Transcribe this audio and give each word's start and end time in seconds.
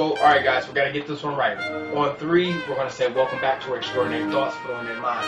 So, 0.00 0.10
all 0.16 0.22
right, 0.22 0.44
guys, 0.44 0.68
we 0.68 0.74
got 0.74 0.84
to 0.84 0.92
get 0.92 1.08
this 1.08 1.24
one 1.24 1.34
right. 1.34 1.58
On 1.96 2.14
three, 2.18 2.52
we're 2.68 2.76
going 2.76 2.86
to 2.86 2.94
say, 2.94 3.10
Welcome 3.12 3.40
back 3.40 3.60
to 3.62 3.70
our 3.72 3.78
Extraordinary 3.78 4.30
Thoughts 4.30 4.54
for 4.58 4.72
on 4.74 4.86
their 4.86 5.00
mind. 5.00 5.26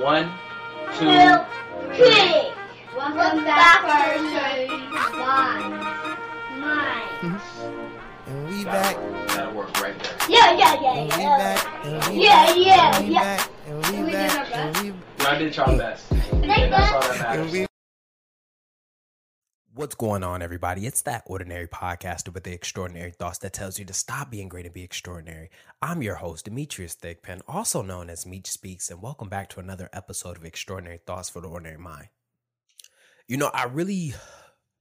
One, 0.00 0.32
two, 0.96 1.04
three. 1.96 2.50
Welcome 2.96 3.44
back 3.44 3.82
to 3.82 3.90
our 3.92 4.16
show. 4.16 5.18
Mine. 6.58 7.40
And 8.26 8.48
we 8.48 8.64
back. 8.64 8.96
That'll 9.28 9.52
work 9.52 9.78
right 9.82 9.94
there. 10.02 10.16
Yeah, 10.30 10.56
yeah, 10.56 10.80
yeah, 10.80 10.94
And 10.96 11.12
we 11.12 11.20
yeah. 11.20 11.36
back. 11.36 11.84
And 11.84 12.06
we 12.16 12.24
Yeah, 12.24 12.46
back. 12.46 12.56
yeah, 12.56 12.96
And 12.96 13.06
we 13.06 13.12
yeah. 13.12 13.20
back. 13.36 13.50
And 13.66 13.86
we 13.86 14.02
We 14.02 14.10
did 14.12 14.30
our 14.30 14.36
back. 14.46 14.54
And 14.54 14.72
best. 14.72 14.82
we 14.82 15.24
Y'all 15.26 15.38
did 15.38 15.56
y'all 15.56 15.76
best. 15.76 16.10
And 16.12 16.72
that's 16.72 16.92
all 16.94 17.00
that 17.02 17.18
matters. 17.20 17.42
and 17.42 17.52
we 17.52 17.65
What's 19.76 19.94
going 19.94 20.24
on, 20.24 20.40
everybody? 20.40 20.86
It's 20.86 21.02
that 21.02 21.24
ordinary 21.26 21.66
podcaster 21.66 22.32
with 22.32 22.44
the 22.44 22.52
extraordinary 22.54 23.10
thoughts 23.10 23.36
that 23.40 23.52
tells 23.52 23.78
you 23.78 23.84
to 23.84 23.92
stop 23.92 24.30
being 24.30 24.48
great 24.48 24.64
and 24.64 24.72
be 24.72 24.82
extraordinary. 24.82 25.50
I'm 25.82 26.02
your 26.02 26.14
host, 26.14 26.46
Demetrius 26.46 26.94
Thigpen, 26.94 27.42
also 27.46 27.82
known 27.82 28.08
as 28.08 28.24
Meech 28.24 28.46
Speaks, 28.46 28.90
and 28.90 29.02
welcome 29.02 29.28
back 29.28 29.50
to 29.50 29.60
another 29.60 29.90
episode 29.92 30.38
of 30.38 30.46
Extraordinary 30.46 31.00
Thoughts 31.06 31.28
for 31.28 31.42
the 31.42 31.48
Ordinary 31.48 31.76
Mind. 31.76 32.08
You 33.28 33.36
know, 33.36 33.50
I 33.52 33.64
really, 33.64 34.14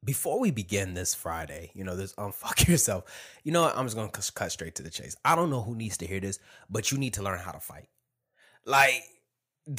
before 0.02 0.40
we 0.40 0.50
begin 0.50 0.94
this 0.94 1.14
Friday, 1.14 1.72
you 1.74 1.84
know, 1.84 1.98
this 1.98 2.14
um, 2.18 2.32
unfuck 2.32 2.66
yourself. 2.66 3.04
You 3.44 3.52
know 3.52 3.64
what? 3.64 3.78
I'm 3.78 3.88
just 3.88 3.98
gonna 3.98 4.08
cut 4.08 4.32
cut 4.34 4.54
straight 4.54 4.76
to 4.76 4.84
the 4.84 4.90
chase. 4.90 5.18
I 5.26 5.36
don't 5.36 5.50
know 5.50 5.62
who 5.62 5.76
needs 5.76 5.98
to 5.98 6.08
hear 6.08 6.22
this, 6.22 6.40
but 6.70 6.94
you 6.94 6.98
need 6.98 7.16
to 7.16 7.22
learn 7.22 7.40
how 7.40 7.52
to 7.52 7.60
fight. 7.60 7.90
Like, 8.66 9.04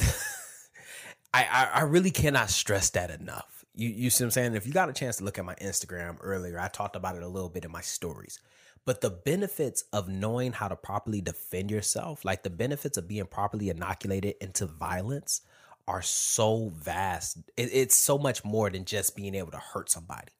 I, 1.33 1.43
I 1.43 1.69
I 1.73 1.81
really 1.85 2.11
cannot 2.11 2.51
stress 2.51 2.91
that 2.91 3.09
enough. 3.09 3.56
You 3.77 3.89
you 3.89 4.09
see 4.09 4.23
what 4.23 4.27
I'm 4.27 4.31
saying? 4.31 4.55
If 4.55 4.65
you 4.65 4.73
got 4.73 4.89
a 4.89 4.93
chance 4.93 5.17
to 5.17 5.23
look 5.23 5.37
at 5.37 5.45
my 5.45 5.53
Instagram 5.55 6.17
earlier, 6.19 6.59
I 6.59 6.67
talked 6.67 6.95
about 6.95 7.15
it 7.15 7.21
a 7.21 7.27
little 7.27 7.49
bit 7.49 7.63
in 7.63 7.71
my 7.71 7.81
stories. 7.81 8.39
But 8.85 9.01
the 9.01 9.11
benefits 9.11 9.83
of 9.93 10.09
knowing 10.09 10.53
how 10.53 10.67
to 10.67 10.75
properly 10.75 11.21
defend 11.21 11.69
yourself, 11.69 12.25
like 12.25 12.41
the 12.41 12.49
benefits 12.49 12.97
of 12.97 13.07
being 13.07 13.25
properly 13.25 13.69
inoculated 13.69 14.35
into 14.41 14.65
violence, 14.65 15.41
are 15.87 16.01
so 16.01 16.71
vast. 16.75 17.37
It, 17.55 17.69
it's 17.71 17.95
so 17.95 18.17
much 18.17 18.43
more 18.43 18.69
than 18.71 18.83
just 18.85 19.15
being 19.15 19.35
able 19.35 19.51
to 19.51 19.57
hurt 19.57 19.91
somebody. 19.91 20.31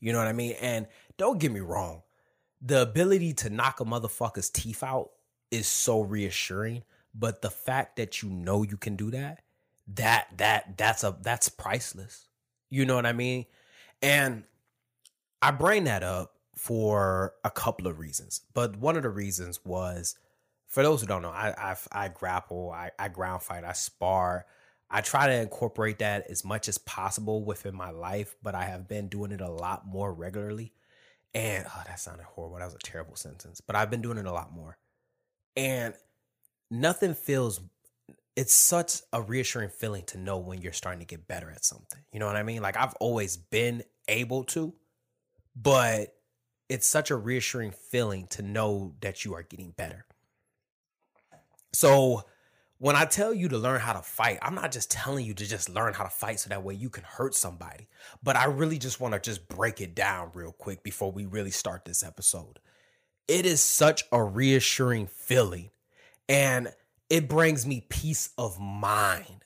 You 0.00 0.12
know 0.12 0.18
what 0.18 0.28
I 0.28 0.32
mean? 0.32 0.56
And 0.60 0.88
don't 1.16 1.38
get 1.38 1.52
me 1.52 1.60
wrong, 1.60 2.02
the 2.60 2.82
ability 2.82 3.34
to 3.34 3.50
knock 3.50 3.80
a 3.80 3.84
motherfucker's 3.84 4.50
teeth 4.50 4.82
out 4.82 5.10
is 5.52 5.68
so 5.68 6.00
reassuring. 6.00 6.82
But 7.14 7.42
the 7.42 7.50
fact 7.50 7.96
that 7.96 8.22
you 8.22 8.30
know 8.30 8.62
you 8.64 8.76
can 8.76 8.96
do 8.96 9.12
that, 9.12 9.42
that 9.94 10.28
that 10.38 10.76
that's 10.76 11.04
a 11.04 11.16
that's 11.22 11.48
priceless. 11.48 12.29
You 12.70 12.86
know 12.86 12.94
what 12.94 13.06
I 13.06 13.12
mean? 13.12 13.46
And 14.00 14.44
I 15.42 15.50
bring 15.50 15.84
that 15.84 16.02
up 16.02 16.34
for 16.56 17.34
a 17.44 17.50
couple 17.50 17.86
of 17.86 17.98
reasons. 17.98 18.42
But 18.54 18.76
one 18.76 18.96
of 18.96 19.02
the 19.02 19.10
reasons 19.10 19.60
was 19.64 20.16
for 20.68 20.82
those 20.82 21.00
who 21.00 21.06
don't 21.06 21.22
know, 21.22 21.30
I 21.30 21.54
I, 21.56 21.76
I 22.04 22.08
grapple, 22.08 22.70
I, 22.70 22.90
I 22.98 23.08
ground 23.08 23.42
fight, 23.42 23.64
I 23.64 23.72
spar. 23.72 24.46
I 24.90 25.00
try 25.02 25.28
to 25.28 25.34
incorporate 25.34 26.00
that 26.00 26.28
as 26.28 26.44
much 26.44 26.68
as 26.68 26.76
possible 26.78 27.44
within 27.44 27.76
my 27.76 27.90
life, 27.90 28.34
but 28.42 28.56
I 28.56 28.64
have 28.64 28.88
been 28.88 29.08
doing 29.08 29.30
it 29.30 29.40
a 29.40 29.50
lot 29.50 29.86
more 29.86 30.12
regularly. 30.12 30.72
And 31.32 31.64
oh, 31.68 31.82
that 31.86 32.00
sounded 32.00 32.24
horrible. 32.24 32.58
That 32.58 32.64
was 32.64 32.74
a 32.74 32.78
terrible 32.78 33.14
sentence. 33.14 33.60
But 33.60 33.76
I've 33.76 33.90
been 33.90 34.02
doing 34.02 34.18
it 34.18 34.26
a 34.26 34.32
lot 34.32 34.52
more. 34.52 34.78
And 35.56 35.94
nothing 36.70 37.14
feels 37.14 37.60
it's 38.40 38.54
such 38.54 39.02
a 39.12 39.20
reassuring 39.20 39.68
feeling 39.68 40.02
to 40.02 40.16
know 40.16 40.38
when 40.38 40.62
you're 40.62 40.72
starting 40.72 41.00
to 41.00 41.04
get 41.04 41.28
better 41.28 41.50
at 41.50 41.62
something. 41.62 42.00
You 42.10 42.20
know 42.20 42.26
what 42.26 42.36
I 42.36 42.42
mean? 42.42 42.62
Like 42.62 42.74
I've 42.74 42.94
always 42.94 43.36
been 43.36 43.82
able 44.08 44.44
to, 44.44 44.72
but 45.54 46.14
it's 46.70 46.86
such 46.86 47.10
a 47.10 47.16
reassuring 47.16 47.72
feeling 47.72 48.28
to 48.28 48.40
know 48.40 48.94
that 49.02 49.26
you 49.26 49.34
are 49.34 49.42
getting 49.42 49.72
better. 49.72 50.06
So 51.74 52.22
when 52.78 52.96
I 52.96 53.04
tell 53.04 53.34
you 53.34 53.46
to 53.50 53.58
learn 53.58 53.78
how 53.78 53.92
to 53.92 54.00
fight, 54.00 54.38
I'm 54.40 54.54
not 54.54 54.72
just 54.72 54.90
telling 54.90 55.26
you 55.26 55.34
to 55.34 55.46
just 55.46 55.68
learn 55.68 55.92
how 55.92 56.04
to 56.04 56.10
fight 56.10 56.40
so 56.40 56.48
that 56.48 56.62
way 56.62 56.72
you 56.72 56.88
can 56.88 57.04
hurt 57.04 57.34
somebody. 57.34 57.88
But 58.22 58.36
I 58.36 58.46
really 58.46 58.78
just 58.78 59.00
want 59.00 59.12
to 59.12 59.20
just 59.20 59.48
break 59.48 59.82
it 59.82 59.94
down 59.94 60.30
real 60.32 60.52
quick 60.52 60.82
before 60.82 61.12
we 61.12 61.26
really 61.26 61.50
start 61.50 61.84
this 61.84 62.02
episode. 62.02 62.58
It 63.28 63.44
is 63.44 63.60
such 63.60 64.04
a 64.10 64.24
reassuring 64.24 65.08
feeling 65.08 65.72
and 66.26 66.72
it 67.10 67.28
brings 67.28 67.66
me 67.66 67.84
peace 67.88 68.30
of 68.38 68.58
mind 68.60 69.44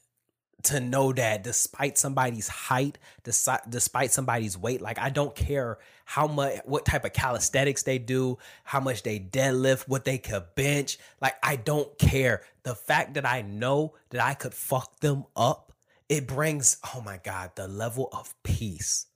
to 0.65 0.81
know 0.81 1.13
that 1.13 1.43
despite 1.43 1.99
somebody's 1.99 2.49
height, 2.49 2.99
despite 3.23 4.13
somebody's 4.13 4.57
weight, 4.57 4.81
like 4.81 4.99
I 4.99 5.11
don't 5.11 5.35
care 5.35 5.79
how 6.05 6.27
much, 6.27 6.61
what 6.65 6.85
type 6.87 7.05
of 7.05 7.13
calisthenics 7.13 7.83
they 7.83 7.99
do, 7.99 8.39
how 8.65 8.81
much 8.81 9.03
they 9.03 9.19
deadlift, 9.19 9.89
what 9.89 10.05
they 10.05 10.19
could 10.19 10.55
bench. 10.55 10.99
Like 11.21 11.35
I 11.43 11.57
don't 11.57 11.99
care. 11.99 12.43
The 12.63 12.75
fact 12.75 13.15
that 13.15 13.27
I 13.27 13.43
know 13.43 13.95
that 14.11 14.23
I 14.23 14.35
could 14.35 14.55
fuck 14.55 15.01
them 15.01 15.25
up, 15.37 15.73
it 16.09 16.27
brings, 16.27 16.79
oh 16.95 17.03
my 17.05 17.19
God, 17.23 17.53
the 17.57 17.69
level 17.69 18.09
of 18.13 18.35
peace 18.43 19.07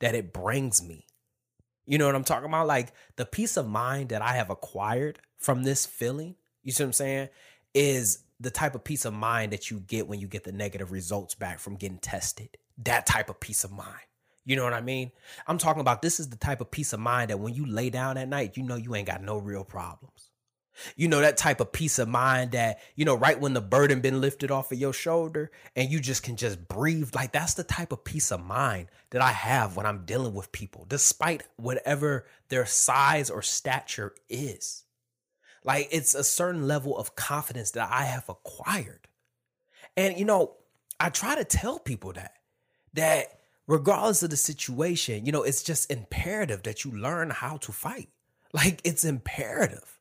that 0.00 0.14
it 0.14 0.32
brings 0.32 0.82
me. 0.82 1.06
You 1.86 1.96
know 1.96 2.06
what 2.06 2.14
I'm 2.14 2.24
talking 2.24 2.48
about? 2.48 2.66
Like 2.66 2.92
the 3.16 3.26
peace 3.26 3.56
of 3.56 3.66
mind 3.66 4.10
that 4.10 4.20
I 4.20 4.34
have 4.34 4.50
acquired 4.50 5.20
from 5.38 5.62
this 5.62 5.86
feeling, 5.86 6.34
you 6.62 6.72
see 6.72 6.82
what 6.82 6.88
I'm 6.88 6.92
saying? 6.92 7.28
Is 7.78 8.18
the 8.40 8.50
type 8.50 8.74
of 8.74 8.84
peace 8.84 9.04
of 9.04 9.12
mind 9.12 9.52
that 9.52 9.70
you 9.70 9.80
get 9.80 10.06
when 10.06 10.20
you 10.20 10.28
get 10.28 10.44
the 10.44 10.52
negative 10.52 10.92
results 10.92 11.34
back 11.34 11.58
from 11.58 11.74
getting 11.76 11.98
tested. 11.98 12.56
That 12.84 13.06
type 13.06 13.30
of 13.30 13.40
peace 13.40 13.64
of 13.64 13.72
mind. 13.72 13.98
You 14.44 14.56
know 14.56 14.64
what 14.64 14.72
I 14.72 14.80
mean? 14.80 15.10
I'm 15.46 15.58
talking 15.58 15.80
about 15.80 16.00
this 16.00 16.20
is 16.20 16.30
the 16.30 16.36
type 16.36 16.60
of 16.60 16.70
peace 16.70 16.92
of 16.92 17.00
mind 17.00 17.30
that 17.30 17.40
when 17.40 17.54
you 17.54 17.66
lay 17.66 17.90
down 17.90 18.16
at 18.16 18.28
night, 18.28 18.56
you 18.56 18.62
know 18.62 18.76
you 18.76 18.94
ain't 18.94 19.06
got 19.06 19.22
no 19.22 19.36
real 19.36 19.64
problems. 19.64 20.30
You 20.96 21.08
know 21.08 21.20
that 21.20 21.36
type 21.36 21.60
of 21.60 21.72
peace 21.72 21.98
of 21.98 22.08
mind 22.08 22.52
that, 22.52 22.78
you 22.94 23.04
know, 23.04 23.16
right 23.16 23.38
when 23.38 23.52
the 23.52 23.60
burden 23.60 24.00
been 24.00 24.20
lifted 24.20 24.52
off 24.52 24.70
of 24.70 24.78
your 24.78 24.92
shoulder 24.92 25.50
and 25.74 25.90
you 25.90 25.98
just 25.98 26.22
can 26.22 26.36
just 26.36 26.68
breathe. 26.68 27.14
Like 27.14 27.32
that's 27.32 27.54
the 27.54 27.64
type 27.64 27.90
of 27.90 28.04
peace 28.04 28.30
of 28.30 28.44
mind 28.44 28.86
that 29.10 29.20
I 29.20 29.32
have 29.32 29.76
when 29.76 29.86
I'm 29.86 30.04
dealing 30.04 30.34
with 30.34 30.52
people, 30.52 30.86
despite 30.88 31.42
whatever 31.56 32.26
their 32.48 32.64
size 32.64 33.28
or 33.28 33.42
stature 33.42 34.14
is. 34.28 34.84
Like 35.68 35.88
it's 35.90 36.14
a 36.14 36.24
certain 36.24 36.66
level 36.66 36.96
of 36.96 37.14
confidence 37.14 37.72
that 37.72 37.90
I 37.92 38.04
have 38.04 38.26
acquired. 38.30 39.06
And 39.98 40.18
you 40.18 40.24
know, 40.24 40.54
I 40.98 41.10
try 41.10 41.34
to 41.34 41.44
tell 41.44 41.78
people 41.78 42.14
that 42.14 42.32
that 42.94 43.38
regardless 43.66 44.22
of 44.22 44.30
the 44.30 44.38
situation, 44.38 45.26
you 45.26 45.30
know, 45.30 45.42
it's 45.42 45.62
just 45.62 45.92
imperative 45.92 46.62
that 46.62 46.86
you 46.86 46.92
learn 46.92 47.28
how 47.28 47.58
to 47.58 47.72
fight. 47.72 48.08
Like 48.54 48.80
it's 48.82 49.04
imperative. 49.04 50.00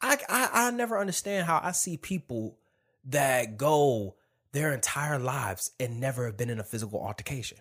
I 0.00 0.16
I, 0.30 0.48
I 0.50 0.70
never 0.70 0.98
understand 0.98 1.46
how 1.46 1.60
I 1.62 1.72
see 1.72 1.98
people 1.98 2.56
that 3.04 3.58
go 3.58 4.14
their 4.52 4.72
entire 4.72 5.18
lives 5.18 5.72
and 5.78 6.00
never 6.00 6.24
have 6.24 6.38
been 6.38 6.48
in 6.48 6.58
a 6.58 6.64
physical 6.64 7.04
altercation. 7.04 7.58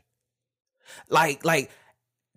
Like 1.10 1.44
like 1.44 1.70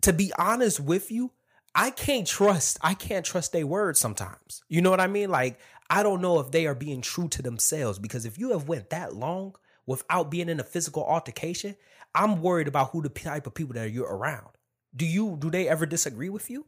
to 0.00 0.12
be 0.12 0.32
honest 0.36 0.80
with 0.80 1.12
you, 1.12 1.30
I 1.74 1.90
can't 1.90 2.26
trust 2.26 2.78
I 2.82 2.94
can't 2.94 3.24
trust 3.24 3.52
their 3.52 3.66
words 3.66 3.98
sometimes. 3.98 4.62
You 4.68 4.80
know 4.82 4.90
what 4.90 5.00
I 5.00 5.06
mean? 5.06 5.30
Like 5.30 5.58
I 5.90 6.02
don't 6.02 6.22
know 6.22 6.40
if 6.40 6.50
they 6.50 6.66
are 6.66 6.74
being 6.74 7.02
true 7.02 7.28
to 7.28 7.42
themselves 7.42 7.98
because 7.98 8.24
if 8.24 8.38
you 8.38 8.52
have 8.52 8.68
went 8.68 8.90
that 8.90 9.14
long 9.14 9.54
without 9.86 10.30
being 10.30 10.48
in 10.48 10.60
a 10.60 10.64
physical 10.64 11.04
altercation, 11.04 11.76
I'm 12.14 12.40
worried 12.40 12.68
about 12.68 12.90
who 12.90 13.02
the 13.02 13.08
type 13.08 13.46
of 13.46 13.54
people 13.54 13.74
that 13.74 13.90
you're 13.90 14.06
around. 14.06 14.48
Do 14.94 15.04
you 15.04 15.36
do 15.38 15.50
they 15.50 15.68
ever 15.68 15.86
disagree 15.86 16.28
with 16.28 16.48
you? 16.48 16.66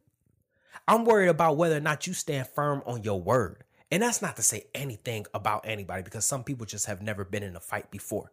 I'm 0.89 1.05
worried 1.05 1.29
about 1.29 1.57
whether 1.57 1.77
or 1.77 1.81
not 1.81 2.07
you 2.07 2.13
stand 2.13 2.49
firm 2.49 2.83
on 2.87 3.03
your 3.03 3.21
word. 3.21 3.65
And 3.91 4.03
that's 4.03 4.21
not 4.21 4.37
to 4.37 4.43
say 4.43 4.65
anything 4.75 5.27
about 5.33 5.65
anybody 5.67 6.03
because 6.03 6.25
some 6.25 6.43
people 6.43 6.67
just 6.67 6.87
have 6.87 7.01
never 7.01 7.25
been 7.25 7.45
in 7.45 7.57
a 7.57 7.61
fight 7.61 7.91
before. 7.91 8.33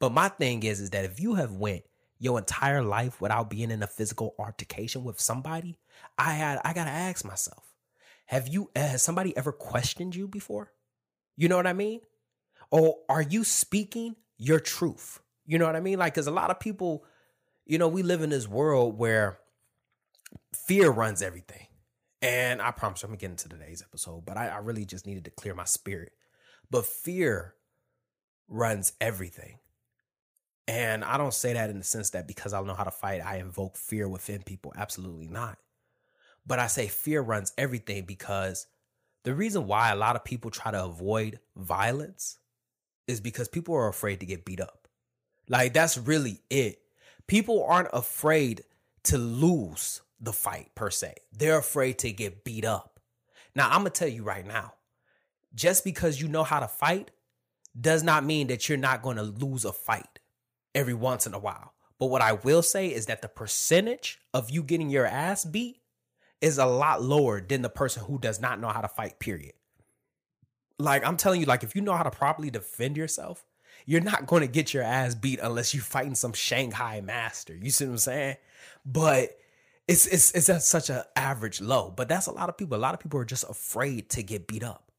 But 0.00 0.12
my 0.12 0.28
thing 0.28 0.64
is 0.64 0.80
is 0.80 0.90
that 0.90 1.04
if 1.04 1.20
you 1.20 1.34
have 1.34 1.52
went 1.52 1.84
your 2.18 2.38
entire 2.38 2.82
life 2.82 3.20
without 3.20 3.48
being 3.50 3.70
in 3.70 3.82
a 3.82 3.86
physical 3.86 4.34
altercation 4.38 5.04
with 5.04 5.20
somebody, 5.20 5.78
I 6.18 6.32
had 6.32 6.60
I 6.64 6.72
got 6.72 6.84
to 6.84 6.90
ask 6.90 7.24
myself, 7.24 7.74
have 8.26 8.48
you 8.48 8.70
eh, 8.74 8.88
has 8.88 9.02
somebody 9.02 9.36
ever 9.36 9.52
questioned 9.52 10.14
you 10.14 10.28
before? 10.28 10.72
You 11.36 11.48
know 11.48 11.56
what 11.56 11.66
I 11.66 11.72
mean? 11.72 12.00
Or 12.70 12.96
are 13.08 13.22
you 13.22 13.44
speaking 13.44 14.16
your 14.38 14.60
truth? 14.60 15.20
You 15.46 15.58
know 15.58 15.66
what 15.66 15.76
I 15.76 15.80
mean? 15.80 15.98
Like 15.98 16.14
cuz 16.14 16.26
a 16.26 16.30
lot 16.30 16.50
of 16.50 16.60
people, 16.60 17.04
you 17.66 17.78
know, 17.78 17.88
we 17.88 18.02
live 18.02 18.22
in 18.22 18.30
this 18.30 18.48
world 18.48 18.98
where 18.98 19.38
fear 20.54 20.90
runs 20.90 21.22
everything. 21.22 21.66
And 22.20 22.62
I 22.62 22.70
promise 22.70 23.02
you, 23.02 23.06
I'm 23.06 23.10
gonna 23.10 23.18
get 23.18 23.30
into 23.30 23.48
today's 23.48 23.82
episode, 23.82 24.24
but 24.24 24.36
I, 24.36 24.48
I 24.48 24.58
really 24.58 24.84
just 24.84 25.06
needed 25.06 25.24
to 25.24 25.30
clear 25.30 25.54
my 25.54 25.64
spirit. 25.64 26.12
But 26.70 26.86
fear 26.86 27.54
runs 28.48 28.92
everything. 29.00 29.58
And 30.68 31.04
I 31.04 31.18
don't 31.18 31.34
say 31.34 31.52
that 31.54 31.70
in 31.70 31.78
the 31.78 31.84
sense 31.84 32.10
that 32.10 32.28
because 32.28 32.52
I 32.52 32.62
know 32.62 32.74
how 32.74 32.84
to 32.84 32.90
fight, 32.90 33.20
I 33.24 33.38
invoke 33.38 33.76
fear 33.76 34.08
within 34.08 34.42
people. 34.42 34.72
Absolutely 34.76 35.28
not. 35.28 35.58
But 36.46 36.58
I 36.58 36.66
say 36.66 36.88
fear 36.88 37.20
runs 37.20 37.52
everything 37.56 38.04
because 38.04 38.66
the 39.24 39.34
reason 39.34 39.66
why 39.66 39.90
a 39.90 39.96
lot 39.96 40.16
of 40.16 40.24
people 40.24 40.50
try 40.50 40.70
to 40.72 40.84
avoid 40.84 41.38
violence 41.56 42.38
is 43.06 43.20
because 43.20 43.48
people 43.48 43.74
are 43.74 43.88
afraid 43.88 44.20
to 44.20 44.26
get 44.26 44.44
beat 44.44 44.60
up. 44.60 44.88
Like 45.48 45.72
that's 45.72 45.98
really 45.98 46.40
it. 46.50 46.80
People 47.26 47.64
aren't 47.64 47.90
afraid 47.92 48.62
to 49.04 49.18
lose 49.18 50.02
the 50.20 50.32
fight 50.32 50.74
per 50.74 50.90
se. 50.90 51.14
They're 51.36 51.58
afraid 51.58 51.98
to 52.00 52.12
get 52.12 52.44
beat 52.44 52.64
up. 52.64 53.00
Now, 53.54 53.68
I'm 53.68 53.80
going 53.80 53.92
to 53.92 53.98
tell 53.98 54.08
you 54.08 54.22
right 54.22 54.46
now 54.46 54.74
just 55.54 55.84
because 55.84 56.20
you 56.20 56.28
know 56.28 56.44
how 56.44 56.60
to 56.60 56.68
fight 56.68 57.10
does 57.78 58.02
not 58.02 58.24
mean 58.24 58.46
that 58.46 58.68
you're 58.68 58.78
not 58.78 59.02
going 59.02 59.16
to 59.16 59.22
lose 59.22 59.64
a 59.64 59.72
fight 59.72 60.18
every 60.74 60.94
once 60.94 61.26
in 61.26 61.34
a 61.34 61.38
while. 61.38 61.74
But 61.98 62.06
what 62.06 62.22
I 62.22 62.32
will 62.32 62.62
say 62.62 62.88
is 62.88 63.06
that 63.06 63.22
the 63.22 63.28
percentage 63.28 64.18
of 64.32 64.50
you 64.50 64.62
getting 64.62 64.90
your 64.90 65.06
ass 65.06 65.44
beat 65.44 65.81
is 66.42 66.58
a 66.58 66.66
lot 66.66 67.02
lower 67.02 67.40
than 67.40 67.62
the 67.62 67.70
person 67.70 68.04
who 68.04 68.18
does 68.18 68.40
not 68.40 68.60
know 68.60 68.68
how 68.68 68.82
to 68.82 68.88
fight, 68.88 69.18
period. 69.18 69.54
Like, 70.78 71.06
I'm 71.06 71.16
telling 71.16 71.40
you, 71.40 71.46
like, 71.46 71.62
if 71.62 71.74
you 71.74 71.80
know 71.80 71.94
how 71.94 72.02
to 72.02 72.10
properly 72.10 72.50
defend 72.50 72.96
yourself, 72.96 73.46
you're 73.86 74.00
not 74.00 74.26
going 74.26 74.42
to 74.42 74.48
get 74.48 74.74
your 74.74 74.82
ass 74.82 75.14
beat 75.14 75.38
unless 75.40 75.72
you're 75.72 75.82
fighting 75.82 76.16
some 76.16 76.32
Shanghai 76.32 77.00
master. 77.00 77.54
You 77.54 77.70
see 77.70 77.84
what 77.84 77.92
I'm 77.92 77.98
saying? 77.98 78.36
But 78.84 79.38
it's 79.88 80.06
it's 80.06 80.32
it's 80.32 80.48
at 80.48 80.62
such 80.62 80.90
an 80.90 81.02
average 81.16 81.60
low. 81.60 81.92
But 81.94 82.08
that's 82.08 82.26
a 82.26 82.32
lot 82.32 82.48
of 82.48 82.56
people. 82.56 82.76
A 82.76 82.80
lot 82.80 82.94
of 82.94 83.00
people 83.00 83.20
are 83.20 83.24
just 83.24 83.44
afraid 83.48 84.10
to 84.10 84.22
get 84.22 84.46
beat 84.46 84.62
up. 84.62 84.90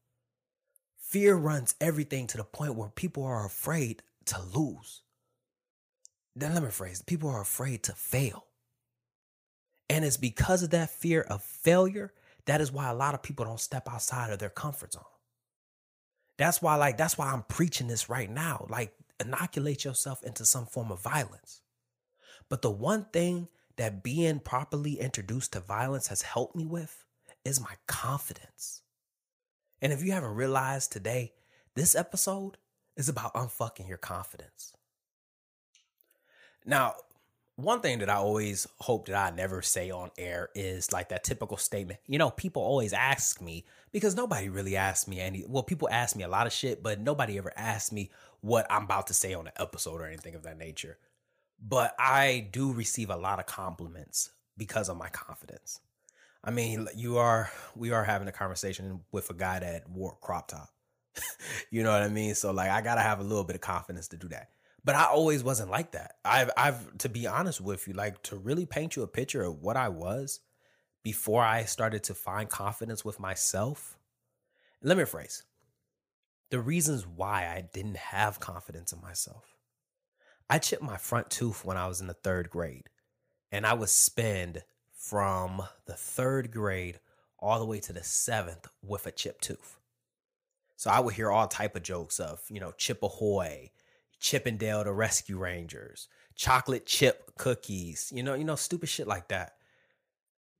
Fear 0.98 1.36
runs 1.36 1.74
everything 1.80 2.26
to 2.28 2.36
the 2.36 2.44
point 2.44 2.74
where 2.74 2.88
people 2.88 3.24
are 3.24 3.46
afraid 3.46 4.02
to 4.26 4.40
lose. 4.54 5.02
Then 6.34 6.54
let 6.54 6.62
me 6.62 6.70
phrase: 6.70 7.02
people 7.02 7.30
are 7.30 7.42
afraid 7.42 7.82
to 7.84 7.92
fail. 7.92 8.46
And 9.88 10.04
it's 10.04 10.16
because 10.16 10.62
of 10.62 10.70
that 10.70 10.90
fear 10.90 11.22
of 11.22 11.42
failure 11.42 12.12
that 12.46 12.60
is 12.60 12.72
why 12.72 12.90
a 12.90 12.94
lot 12.94 13.14
of 13.14 13.22
people 13.22 13.44
don't 13.44 13.60
step 13.60 13.88
outside 13.88 14.30
of 14.30 14.38
their 14.38 14.50
comfort 14.50 14.92
zone. 14.92 15.02
That's 16.36 16.60
why, 16.60 16.74
like, 16.76 16.96
that's 16.96 17.16
why 17.16 17.32
I'm 17.32 17.42
preaching 17.44 17.86
this 17.86 18.08
right 18.08 18.28
now. 18.28 18.66
Like, 18.68 18.92
inoculate 19.20 19.84
yourself 19.84 20.22
into 20.22 20.44
some 20.44 20.66
form 20.66 20.90
of 20.90 21.00
violence. 21.00 21.62
But 22.48 22.62
the 22.62 22.70
one 22.70 23.06
thing 23.12 23.48
that 23.76 24.02
being 24.02 24.40
properly 24.40 25.00
introduced 25.00 25.52
to 25.52 25.60
violence 25.60 26.08
has 26.08 26.22
helped 26.22 26.56
me 26.56 26.66
with 26.66 27.04
is 27.44 27.60
my 27.60 27.74
confidence. 27.86 28.82
And 29.80 29.92
if 29.92 30.02
you 30.02 30.12
haven't 30.12 30.34
realized 30.34 30.92
today, 30.92 31.32
this 31.74 31.94
episode 31.94 32.56
is 32.96 33.08
about 33.08 33.34
unfucking 33.34 33.88
your 33.88 33.98
confidence. 33.98 34.74
Now, 36.64 36.94
one 37.56 37.80
thing 37.80 38.00
that 38.00 38.10
I 38.10 38.16
always 38.16 38.66
hope 38.78 39.06
that 39.06 39.32
I 39.32 39.34
never 39.34 39.62
say 39.62 39.90
on 39.90 40.10
air 40.18 40.48
is 40.54 40.92
like 40.92 41.10
that 41.10 41.22
typical 41.22 41.56
statement. 41.56 42.00
You 42.06 42.18
know, 42.18 42.30
people 42.30 42.62
always 42.62 42.92
ask 42.92 43.40
me 43.40 43.64
because 43.92 44.16
nobody 44.16 44.48
really 44.48 44.76
asks 44.76 45.06
me 45.06 45.20
any. 45.20 45.44
Well, 45.46 45.62
people 45.62 45.88
ask 45.90 46.16
me 46.16 46.24
a 46.24 46.28
lot 46.28 46.46
of 46.46 46.52
shit, 46.52 46.82
but 46.82 47.00
nobody 47.00 47.38
ever 47.38 47.52
asks 47.54 47.92
me 47.92 48.10
what 48.40 48.66
I'm 48.70 48.84
about 48.84 49.06
to 49.06 49.14
say 49.14 49.34
on 49.34 49.46
an 49.46 49.52
episode 49.56 50.00
or 50.00 50.06
anything 50.06 50.34
of 50.34 50.42
that 50.42 50.58
nature. 50.58 50.98
But 51.60 51.94
I 51.98 52.48
do 52.52 52.72
receive 52.72 53.10
a 53.10 53.16
lot 53.16 53.38
of 53.38 53.46
compliments 53.46 54.30
because 54.56 54.88
of 54.88 54.96
my 54.96 55.08
confidence. 55.08 55.78
I 56.42 56.50
mean, 56.50 56.88
you 56.96 57.18
are 57.18 57.50
we 57.76 57.92
are 57.92 58.04
having 58.04 58.28
a 58.28 58.32
conversation 58.32 59.00
with 59.12 59.30
a 59.30 59.34
guy 59.34 59.60
that 59.60 59.88
wore 59.88 60.16
crop 60.20 60.48
top. 60.48 60.70
you 61.70 61.84
know 61.84 61.92
what 61.92 62.02
I 62.02 62.08
mean? 62.08 62.34
So 62.34 62.50
like 62.50 62.70
I 62.70 62.80
gotta 62.80 63.00
have 63.00 63.20
a 63.20 63.24
little 63.24 63.44
bit 63.44 63.54
of 63.54 63.62
confidence 63.62 64.08
to 64.08 64.16
do 64.16 64.28
that 64.28 64.48
but 64.84 64.94
I 64.94 65.04
always 65.04 65.42
wasn't 65.42 65.70
like 65.70 65.92
that. 65.92 66.16
I've 66.24 66.50
I've 66.56 66.98
to 66.98 67.08
be 67.08 67.26
honest 67.26 67.60
with 67.60 67.88
you, 67.88 67.94
like 67.94 68.22
to 68.24 68.36
really 68.36 68.66
paint 68.66 68.96
you 68.96 69.02
a 69.02 69.08
picture 69.08 69.42
of 69.42 69.62
what 69.62 69.76
I 69.76 69.88
was 69.88 70.40
before 71.02 71.42
I 71.42 71.64
started 71.64 72.02
to 72.04 72.14
find 72.14 72.48
confidence 72.48 73.04
with 73.04 73.20
myself. 73.20 73.98
Let 74.82 74.96
me 74.96 75.04
rephrase. 75.04 75.42
The 76.50 76.60
reasons 76.60 77.06
why 77.06 77.46
I 77.46 77.68
didn't 77.72 77.96
have 77.96 78.40
confidence 78.40 78.92
in 78.92 79.00
myself. 79.00 79.56
I 80.48 80.58
chipped 80.58 80.82
my 80.82 80.98
front 80.98 81.30
tooth 81.30 81.64
when 81.64 81.76
I 81.76 81.88
was 81.88 82.00
in 82.00 82.06
the 82.06 82.14
third 82.14 82.50
grade, 82.50 82.90
and 83.50 83.66
I 83.66 83.72
would 83.72 83.88
spend 83.88 84.62
from 84.92 85.62
the 85.86 85.94
third 85.94 86.50
grade 86.50 87.00
all 87.38 87.58
the 87.58 87.64
way 87.64 87.80
to 87.80 87.92
the 87.92 88.04
seventh 88.04 88.68
with 88.82 89.06
a 89.06 89.10
chipped 89.10 89.42
tooth. 89.42 89.78
So 90.76 90.90
I 90.90 91.00
would 91.00 91.14
hear 91.14 91.30
all 91.30 91.46
type 91.46 91.76
of 91.76 91.82
jokes 91.82 92.20
of, 92.20 92.40
you 92.50 92.60
know, 92.60 92.72
chip 92.76 93.02
ahoy, 93.02 93.70
Chip 94.24 94.46
'n 94.46 94.56
Dale 94.56 94.82
the 94.84 94.90
Rescue 94.90 95.36
Rangers, 95.36 96.08
chocolate 96.34 96.86
chip 96.86 97.32
cookies, 97.36 98.10
you 98.10 98.22
know, 98.22 98.32
you 98.32 98.44
know, 98.44 98.56
stupid 98.56 98.88
shit 98.88 99.06
like 99.06 99.28
that. 99.28 99.56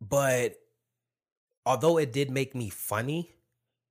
But 0.02 0.56
although 1.64 1.96
it 1.96 2.12
did 2.12 2.30
make 2.30 2.54
me 2.54 2.68
funny 2.68 3.30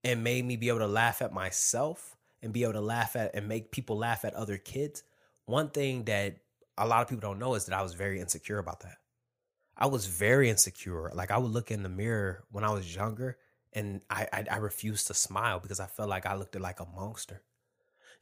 and 0.04 0.24
made 0.24 0.46
me 0.46 0.58
be 0.58 0.68
able 0.68 0.78
to 0.78 0.88
laugh 0.88 1.24
at 1.24 1.34
myself 1.34 2.16
and 2.44 2.54
be 2.54 2.62
able 2.62 2.74
to 2.74 2.82
laugh 2.82 3.16
at 3.16 3.34
and 3.34 3.48
make 3.48 3.72
people 3.72 3.98
laugh 3.98 4.24
at 4.24 4.36
other 4.36 4.60
kids, 4.60 5.02
one 5.48 5.70
thing 5.70 6.04
that 6.04 6.38
a 6.78 6.86
lot 6.86 7.02
of 7.02 7.08
people 7.08 7.28
don't 7.28 7.40
know 7.40 7.56
is 7.56 7.66
that 7.66 7.76
I 7.76 7.82
was 7.82 7.96
very 7.96 8.20
insecure 8.20 8.60
about 8.60 8.82
that. 8.82 8.98
I 9.76 9.88
was 9.88 10.06
very 10.06 10.52
insecure. 10.52 11.10
Like 11.16 11.32
I 11.32 11.40
would 11.40 11.52
look 11.52 11.72
in 11.72 11.82
the 11.82 11.90
mirror 11.90 12.44
when 12.52 12.64
I 12.64 12.70
was 12.70 12.96
younger 12.96 13.40
and 13.74 14.02
I, 14.08 14.28
I, 14.32 14.46
I 14.52 14.58
refused 14.58 15.08
to 15.08 15.16
smile 15.16 15.60
because 15.60 15.80
I 15.80 15.88
felt 15.88 16.10
like 16.10 16.28
I 16.28 16.36
looked 16.36 16.60
like 16.60 16.80
a 16.80 16.86
monster. 16.86 17.42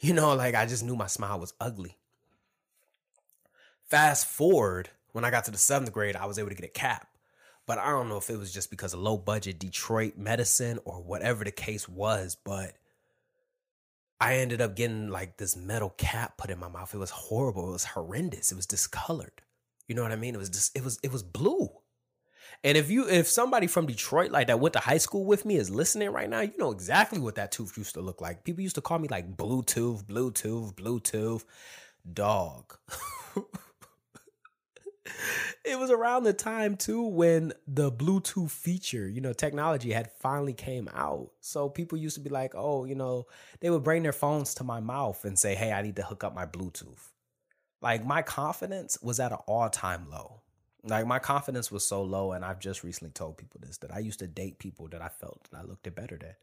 You 0.03 0.13
know, 0.13 0.33
like 0.33 0.55
I 0.55 0.65
just 0.65 0.83
knew 0.83 0.95
my 0.95 1.05
smile 1.05 1.39
was 1.39 1.53
ugly. 1.61 1.95
Fast 3.83 4.25
forward, 4.25 4.89
when 5.11 5.23
I 5.23 5.29
got 5.29 5.45
to 5.45 5.51
the 5.51 5.59
seventh 5.59 5.91
grade, 5.91 6.15
I 6.15 6.25
was 6.25 6.39
able 6.39 6.49
to 6.49 6.55
get 6.55 6.65
a 6.65 6.69
cap. 6.69 7.07
But 7.67 7.77
I 7.77 7.91
don't 7.91 8.09
know 8.09 8.17
if 8.17 8.29
it 8.31 8.39
was 8.39 8.51
just 8.51 8.71
because 8.71 8.95
of 8.95 8.99
low 8.99 9.17
budget 9.17 9.59
Detroit 9.59 10.17
medicine 10.17 10.79
or 10.85 11.03
whatever 11.03 11.43
the 11.43 11.51
case 11.51 11.87
was, 11.87 12.35
but 12.35 12.73
I 14.19 14.37
ended 14.37 14.59
up 14.59 14.75
getting 14.75 15.09
like 15.09 15.37
this 15.37 15.55
metal 15.55 15.91
cap 15.97 16.37
put 16.37 16.49
in 16.49 16.59
my 16.59 16.67
mouth. 16.67 16.93
It 16.93 16.97
was 16.97 17.11
horrible. 17.11 17.69
It 17.69 17.73
was 17.73 17.85
horrendous. 17.85 18.51
It 18.51 18.55
was 18.55 18.65
discolored. 18.65 19.41
You 19.87 19.95
know 19.95 20.03
what 20.03 20.11
I 20.11 20.15
mean? 20.15 20.33
It 20.33 20.39
was 20.39 20.49
just 20.49 20.75
it 20.75 20.83
was 20.83 20.99
it 21.03 21.11
was 21.11 21.21
blue. 21.21 21.69
And 22.63 22.77
if 22.77 22.91
you 22.91 23.07
if 23.09 23.27
somebody 23.27 23.65
from 23.65 23.87
Detroit 23.87 24.31
like 24.31 24.47
that 24.47 24.59
went 24.59 24.73
to 24.73 24.79
high 24.79 24.99
school 24.99 25.25
with 25.25 25.45
me 25.45 25.55
is 25.55 25.71
listening 25.71 26.11
right 26.11 26.29
now, 26.29 26.41
you 26.41 26.57
know 26.59 26.71
exactly 26.71 27.19
what 27.19 27.35
that 27.35 27.51
tooth 27.51 27.75
used 27.77 27.95
to 27.95 28.01
look 28.01 28.21
like. 28.21 28.43
People 28.43 28.61
used 28.61 28.75
to 28.75 28.81
call 28.81 28.99
me 28.99 29.07
like 29.07 29.35
Bluetooth, 29.35 30.03
Bluetooth, 30.05 30.75
Bluetooth, 30.75 31.43
dog. 32.13 32.77
it 35.65 35.79
was 35.79 35.89
around 35.89 36.23
the 36.23 36.33
time 36.33 36.77
too 36.77 37.01
when 37.07 37.51
the 37.67 37.91
Bluetooth 37.91 38.51
feature, 38.51 39.09
you 39.09 39.21
know, 39.21 39.33
technology 39.33 39.91
had 39.91 40.11
finally 40.19 40.53
came 40.53 40.87
out. 40.93 41.31
So 41.39 41.67
people 41.67 41.97
used 41.97 42.15
to 42.15 42.21
be 42.21 42.29
like, 42.29 42.53
"Oh, 42.55 42.85
you 42.85 42.93
know, 42.93 43.25
they 43.59 43.71
would 43.71 43.83
bring 43.83 44.03
their 44.03 44.13
phones 44.13 44.53
to 44.55 44.63
my 44.63 44.79
mouth 44.79 45.25
and 45.25 45.37
say, 45.37 45.55
"Hey, 45.55 45.71
I 45.71 45.81
need 45.81 45.95
to 45.95 46.03
hook 46.03 46.23
up 46.23 46.35
my 46.35 46.45
Bluetooth." 46.45 47.09
Like 47.81 48.05
my 48.05 48.21
confidence 48.21 48.99
was 49.01 49.19
at 49.19 49.31
an 49.31 49.39
all-time 49.47 50.07
low. 50.11 50.40
Like 50.83 51.05
my 51.05 51.19
confidence 51.19 51.71
was 51.71 51.85
so 51.85 52.01
low, 52.01 52.31
and 52.31 52.43
I've 52.43 52.59
just 52.59 52.83
recently 52.83 53.11
told 53.11 53.37
people 53.37 53.59
this 53.63 53.77
that 53.79 53.93
I 53.93 53.99
used 53.99 54.19
to 54.19 54.27
date 54.27 54.57
people 54.59 54.87
that 54.89 55.01
I 55.01 55.09
felt 55.09 55.47
that 55.51 55.59
I 55.59 55.63
looked 55.63 55.87
at 55.87 55.95
better 55.95 56.17
than. 56.17 56.35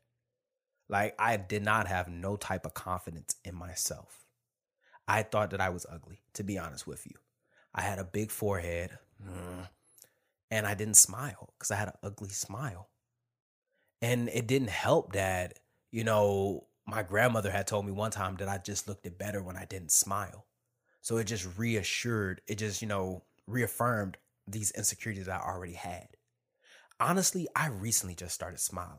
Like 0.88 1.14
I 1.18 1.36
did 1.36 1.62
not 1.62 1.88
have 1.88 2.08
no 2.08 2.36
type 2.36 2.64
of 2.64 2.74
confidence 2.74 3.36
in 3.44 3.54
myself. 3.54 4.24
I 5.06 5.22
thought 5.22 5.50
that 5.50 5.60
I 5.60 5.70
was 5.70 5.86
ugly, 5.90 6.20
to 6.34 6.44
be 6.44 6.58
honest 6.58 6.86
with 6.86 7.06
you. 7.06 7.14
I 7.74 7.82
had 7.82 7.98
a 7.98 8.04
big 8.04 8.30
forehead, 8.30 8.98
mm, 9.22 9.68
and 10.50 10.66
I 10.66 10.74
didn't 10.74 10.96
smile 10.96 11.52
because 11.58 11.70
I 11.70 11.76
had 11.76 11.88
an 11.88 11.94
ugly 12.02 12.28
smile. 12.28 12.88
And 14.00 14.28
it 14.28 14.46
didn't 14.46 14.70
help 14.70 15.14
that, 15.14 15.58
you 15.90 16.04
know, 16.04 16.66
my 16.86 17.02
grandmother 17.02 17.50
had 17.50 17.66
told 17.66 17.84
me 17.84 17.92
one 17.92 18.10
time 18.10 18.36
that 18.36 18.48
I 18.48 18.58
just 18.58 18.86
looked 18.86 19.06
it 19.06 19.18
better 19.18 19.42
when 19.42 19.56
I 19.56 19.64
didn't 19.64 19.90
smile. 19.90 20.46
So 21.00 21.16
it 21.16 21.24
just 21.24 21.58
reassured, 21.58 22.40
it 22.46 22.56
just, 22.56 22.80
you 22.80 22.88
know, 22.88 23.24
reaffirmed 23.46 24.16
these 24.50 24.70
insecurities 24.72 25.28
I 25.28 25.38
already 25.38 25.74
had. 25.74 26.08
Honestly, 27.00 27.46
I 27.54 27.68
recently 27.68 28.14
just 28.14 28.34
started 28.34 28.58
smiling. 28.58 28.98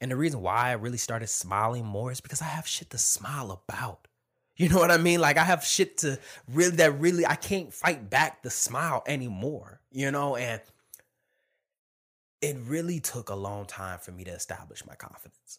And 0.00 0.10
the 0.10 0.16
reason 0.16 0.40
why 0.40 0.70
I 0.70 0.72
really 0.72 0.98
started 0.98 1.28
smiling 1.28 1.84
more 1.84 2.10
is 2.10 2.20
because 2.20 2.42
I 2.42 2.46
have 2.46 2.66
shit 2.66 2.90
to 2.90 2.98
smile 2.98 3.50
about. 3.50 4.08
You 4.56 4.68
know 4.68 4.78
what 4.78 4.90
I 4.90 4.98
mean? 4.98 5.20
Like 5.20 5.38
I 5.38 5.44
have 5.44 5.64
shit 5.64 5.96
to 5.98 6.18
really 6.46 6.76
that 6.76 7.00
really 7.00 7.24
I 7.24 7.36
can't 7.36 7.72
fight 7.72 8.10
back 8.10 8.42
the 8.42 8.50
smile 8.50 9.02
anymore, 9.06 9.80
you 9.90 10.10
know, 10.10 10.36
and 10.36 10.60
it 12.42 12.58
really 12.66 13.00
took 13.00 13.30
a 13.30 13.34
long 13.34 13.64
time 13.64 13.98
for 13.98 14.12
me 14.12 14.24
to 14.24 14.30
establish 14.30 14.84
my 14.84 14.94
confidence. 14.94 15.58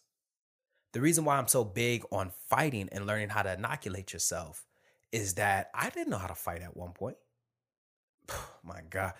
The 0.92 1.00
reason 1.00 1.24
why 1.24 1.38
I'm 1.38 1.48
so 1.48 1.64
big 1.64 2.04
on 2.12 2.30
fighting 2.48 2.88
and 2.92 3.04
learning 3.04 3.30
how 3.30 3.42
to 3.42 3.54
inoculate 3.54 4.12
yourself 4.12 4.64
is 5.10 5.34
that 5.34 5.70
I 5.74 5.90
didn't 5.90 6.10
know 6.10 6.18
how 6.18 6.28
to 6.28 6.34
fight 6.34 6.62
at 6.62 6.76
one 6.76 6.92
point. 6.92 7.16
my 8.64 8.80
God. 8.88 9.12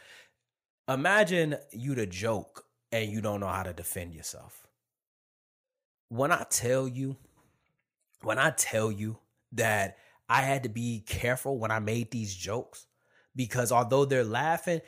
Imagine 0.88 1.56
you 1.72 1.94
to 1.94 2.06
joke 2.06 2.64
and 2.92 3.10
you 3.10 3.20
don't 3.20 3.40
know 3.40 3.48
how 3.48 3.62
to 3.62 3.72
defend 3.72 4.14
yourself. 4.14 4.66
When 6.08 6.30
I 6.30 6.44
tell 6.50 6.86
you, 6.86 7.16
when 8.22 8.38
I 8.38 8.50
tell 8.50 8.92
you 8.92 9.18
that 9.52 9.96
I 10.28 10.42
had 10.42 10.62
to 10.64 10.68
be 10.68 11.02
careful 11.06 11.58
when 11.58 11.70
I 11.70 11.78
made 11.78 12.10
these 12.10 12.34
jokes, 12.34 12.86
because 13.34 13.72
although 13.72 14.04
they're 14.04 14.24
laughing, 14.24 14.80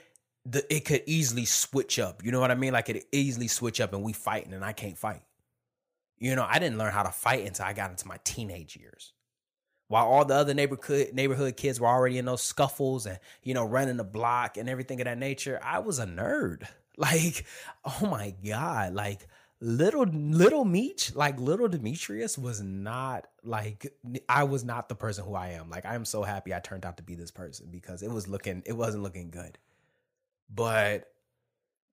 the, 0.44 0.64
it 0.73 0.85
could 0.85 1.02
easily 1.06 1.44
switch 1.44 1.99
up. 1.99 2.25
You 2.25 2.30
know 2.30 2.40
what 2.40 2.50
I 2.50 2.54
mean? 2.54 2.73
Like 2.73 2.88
it 2.88 3.06
easily 3.11 3.49
switch 3.49 3.80
up 3.80 3.92
and 3.92 4.02
we 4.02 4.12
fighting 4.12 4.52
and 4.52 4.64
I 4.64 4.73
can't 4.73 4.96
fight. 4.96 5.23
You 6.18 6.37
know, 6.37 6.46
I 6.49 6.58
didn't 6.58 6.78
learn 6.78 6.92
how 6.92 7.02
to 7.02 7.11
fight 7.11 7.46
until 7.46 7.66
I 7.66 7.73
got 7.73 7.90
into 7.90 8.06
my 8.06 8.18
teenage 8.25 8.76
years 8.76 9.12
while 9.88 10.07
all 10.07 10.25
the 10.25 10.35
other 10.35 10.55
neighborhood 10.55 11.11
neighborhood 11.12 11.57
kids 11.57 11.81
were 11.81 11.88
already 11.88 12.19
in 12.19 12.25
those 12.25 12.43
scuffles 12.43 13.07
and 13.07 13.19
you 13.43 13.55
know 13.55 13.64
running 13.64 13.97
the 13.97 14.05
block 14.05 14.57
and 14.57 14.69
everything 14.69 15.00
of 15.00 15.05
that 15.05 15.19
nature 15.19 15.61
i 15.62 15.78
was 15.78 15.99
a 15.99 16.07
nerd 16.07 16.66
like 16.97 17.47
oh 17.85 18.07
my 18.07 18.35
god 18.45 18.95
like 18.95 19.26
little 19.61 20.05
little 20.05 20.64
Meech, 20.64 21.14
like 21.14 21.40
little 21.40 21.69
Demetrius 21.69 22.37
was 22.37 22.61
not 22.61 23.26
like 23.43 23.93
I 24.28 24.45
was 24.45 24.64
not 24.64 24.88
the 24.88 24.95
person 24.95 25.25
who 25.25 25.35
I 25.35 25.49
am. 25.50 25.71
Like 25.71 25.87
I 25.87 25.95
am 25.95 26.05
so 26.05 26.23
happy 26.23 26.55
I 26.55 26.61
turned 26.61 26.85
out 26.85 26.99
to 26.99 27.02
be 27.02 27.14
this 27.14 27.31
person 27.31 27.69
because 27.71 28.02
it 28.02 28.11
was 28.11 28.28
looking 28.28 28.62
it 28.66 28.75
wasn't 28.75 29.02
looking 29.02 29.31
good. 29.31 29.59
But 30.52 31.11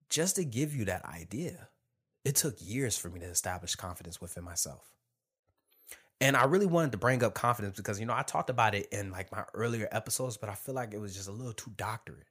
just 0.10 0.36
to 0.36 0.46
give 0.46 0.76
you 0.76 0.86
that 0.86 1.06
idea, 1.06 1.70
it 2.24 2.36
took 2.36 2.56
years 2.60 2.98
for 2.98 3.10
me 3.10 3.20
to 3.22 3.26
establish 3.26 3.76
confidence 3.76 4.22
within 4.22 4.44
myself. 4.44 4.93
And 6.22 6.38
I 6.38 6.46
really 6.46 6.65
wanted 6.65 6.93
to 6.93 6.98
bring 6.98 7.24
up 7.24 7.34
confidence 7.34 7.75
because 7.75 8.00
you 8.00 8.05
know 8.05 8.13
I 8.15 8.24
talked 8.24 8.50
about 8.50 8.75
it 8.75 8.88
in 8.91 9.12
like 9.12 9.32
my 9.32 9.43
earlier 9.53 9.89
episodes, 9.91 10.38
but 10.38 10.50
I 10.50 10.55
feel 10.55 10.75
like 10.75 10.93
it 10.93 11.01
was 11.01 11.15
just 11.15 11.27
a 11.27 11.34
little 11.34 11.53
too 11.53 11.72
doctorate. 11.75 12.27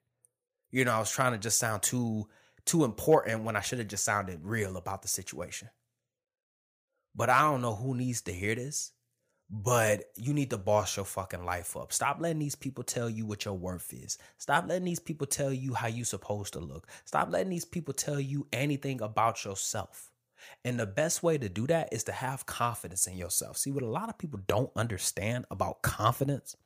You 0.71 0.85
know, 0.85 0.93
I 0.93 0.99
was 0.99 1.11
trying 1.11 1.33
to 1.33 1.39
just 1.39 1.59
sound 1.59 1.83
too 1.83 2.27
too 2.65 2.85
important 2.85 3.45
when 3.45 3.57
I 3.57 3.61
should 3.61 3.79
have 3.79 3.89
just 3.89 4.05
sounded 4.05 4.41
real 4.43 4.77
about 4.77 5.03
the 5.03 5.09
situation. 5.09 5.69
But 7.15 7.29
I 7.29 7.43
don't 7.43 7.61
know 7.61 7.75
who 7.75 7.95
needs 7.95 8.23
to 8.23 8.33
hear 8.33 8.55
this, 8.55 8.93
but 9.51 10.05
you 10.17 10.33
need 10.33 10.51
to 10.51 10.59
boss 10.59 10.97
your 10.97 11.05
fucking 11.05 11.45
life 11.45 11.77
up. 11.77 11.93
Stop 11.93 12.19
letting 12.21 12.39
these 12.39 12.55
people 12.55 12.85
tell 12.85 13.11
you 13.11 13.27
what 13.27 13.45
your 13.45 13.55
worth 13.55 13.93
is. 13.93 14.17
Stop 14.39 14.67
letting 14.69 14.85
these 14.85 15.01
people 15.01 15.27
tell 15.27 15.53
you 15.53 15.75
how 15.75 15.89
you're 15.89 16.07
supposed 16.07 16.55
to 16.55 16.61
look. 16.61 16.87
Stop 17.05 17.31
letting 17.31 17.51
these 17.51 17.65
people 17.65 17.93
tell 17.93 18.21
you 18.21 18.47
anything 18.53 19.03
about 19.03 19.45
yourself. 19.45 20.12
And 20.65 20.79
the 20.79 20.87
best 20.87 21.23
way 21.23 21.39
to 21.39 21.49
do 21.49 21.67
that 21.67 21.89
is 21.93 22.05
to 22.05 22.13
have 22.13 22.47
confidence 22.47 23.07
in 23.07 23.17
yourself. 23.17 23.57
See, 23.57 23.71
what 23.71 23.83
a 23.83 23.89
lot 23.89 24.09
of 24.09 24.19
people 24.19 24.41
don't 24.47 24.71
understand 24.77 25.47
about 25.51 25.83
confidence 25.83 26.57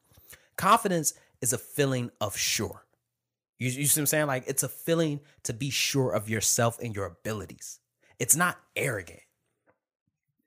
confidence 0.57 1.15
is 1.41 1.53
a 1.53 1.59
feeling 1.59 2.11
of 2.21 2.37
sure. 2.37 2.87
You, 3.59 3.69
you 3.69 3.87
see 3.87 4.01
what 4.01 4.03
I'm 4.03 4.07
saying? 4.07 4.27
Like 4.27 4.45
it's 4.47 4.63
a 4.63 4.69
feeling 4.69 5.21
to 5.45 5.53
be 5.53 5.71
sure 5.71 6.13
of 6.13 6.29
yourself 6.29 6.79
and 6.83 6.95
your 6.95 7.07
abilities. 7.07 7.79
It's 8.19 8.37
not 8.37 8.59
arrogant. 8.75 9.21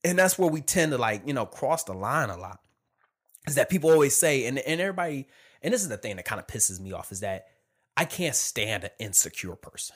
And 0.04 0.18
that's 0.18 0.38
where 0.40 0.50
we 0.50 0.62
tend 0.62 0.92
to 0.92 0.98
like, 0.98 1.24
you 1.28 1.34
know, 1.34 1.46
cross 1.46 1.84
the 1.84 1.94
line 1.94 2.30
a 2.30 2.38
lot. 2.38 2.60
Is 3.48 3.56
that 3.56 3.70
people 3.70 3.90
always 3.90 4.16
say, 4.16 4.46
and, 4.46 4.60
and 4.60 4.80
everybody, 4.80 5.28
and 5.62 5.74
this 5.74 5.82
is 5.82 5.90
the 5.90 5.98
thing 5.98 6.18
that 6.18 6.26
kind 6.26 6.40
of 6.40 6.48
pisses 6.48 6.80
me 6.80 6.92
off, 6.92 7.12
is 7.12 7.22
that 7.22 7.48
I 7.98 8.06
can't 8.06 8.36
stand 8.36 8.84
an 8.84 8.92
insecure 9.00 9.56
person. 9.56 9.96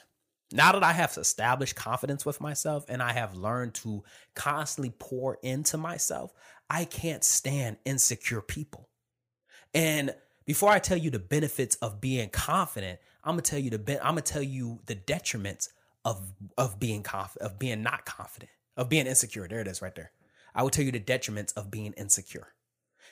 Now 0.54 0.70
that 0.70 0.84
I 0.84 0.92
have 0.92 1.16
established 1.18 1.74
confidence 1.74 2.24
with 2.24 2.40
myself 2.40 2.84
and 2.88 3.02
I 3.02 3.12
have 3.12 3.34
learned 3.34 3.74
to 3.74 4.04
constantly 4.36 4.94
pour 5.00 5.36
into 5.42 5.76
myself, 5.76 6.32
I 6.70 6.84
can't 6.84 7.24
stand 7.24 7.78
insecure 7.84 8.40
people. 8.40 8.88
And 9.74 10.14
before 10.46 10.70
I 10.70 10.78
tell 10.78 10.96
you 10.96 11.10
the 11.10 11.18
benefits 11.18 11.74
of 11.76 12.00
being 12.00 12.28
confident, 12.28 13.00
I'm 13.24 13.32
gonna 13.32 13.42
tell 13.42 13.58
you 13.58 13.70
the 13.70 13.80
ben- 13.80 13.98
I'm 13.98 14.12
gonna 14.12 14.20
tell 14.20 14.44
you 14.44 14.78
the 14.86 14.94
detriments 14.94 15.70
of 16.04 16.32
of 16.56 16.78
being 16.78 17.02
confident, 17.02 17.50
of 17.50 17.58
being 17.58 17.82
not 17.82 18.06
confident, 18.06 18.52
of 18.76 18.88
being 18.88 19.08
insecure. 19.08 19.48
There 19.48 19.58
it 19.58 19.66
is, 19.66 19.82
right 19.82 19.94
there. 19.96 20.12
I 20.54 20.62
will 20.62 20.70
tell 20.70 20.84
you 20.84 20.92
the 20.92 21.00
detriments 21.00 21.52
of 21.56 21.72
being 21.72 21.94
insecure. 21.94 22.54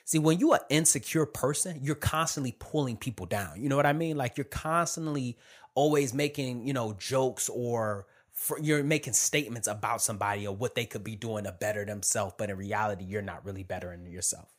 See, 0.05 0.19
when 0.19 0.39
you're 0.39 0.55
an 0.55 0.61
insecure 0.69 1.25
person, 1.25 1.79
you're 1.81 1.95
constantly 1.95 2.55
pulling 2.59 2.97
people 2.97 3.25
down. 3.25 3.61
You 3.61 3.69
know 3.69 3.77
what 3.77 3.85
I 3.85 3.93
mean? 3.93 4.17
Like 4.17 4.37
you're 4.37 4.45
constantly 4.45 5.37
always 5.75 6.13
making, 6.13 6.67
you 6.67 6.73
know, 6.73 6.93
jokes 6.93 7.49
or 7.49 8.07
for, 8.31 8.59
you're 8.59 8.83
making 8.83 9.13
statements 9.13 9.67
about 9.67 10.01
somebody 10.01 10.47
or 10.47 10.55
what 10.55 10.75
they 10.75 10.85
could 10.85 11.03
be 11.03 11.15
doing 11.15 11.43
to 11.45 11.51
better 11.51 11.85
themselves, 11.85 12.33
but 12.37 12.49
in 12.49 12.57
reality, 12.57 13.05
you're 13.05 13.21
not 13.21 13.45
really 13.45 13.63
bettering 13.63 14.05
yourself 14.07 14.49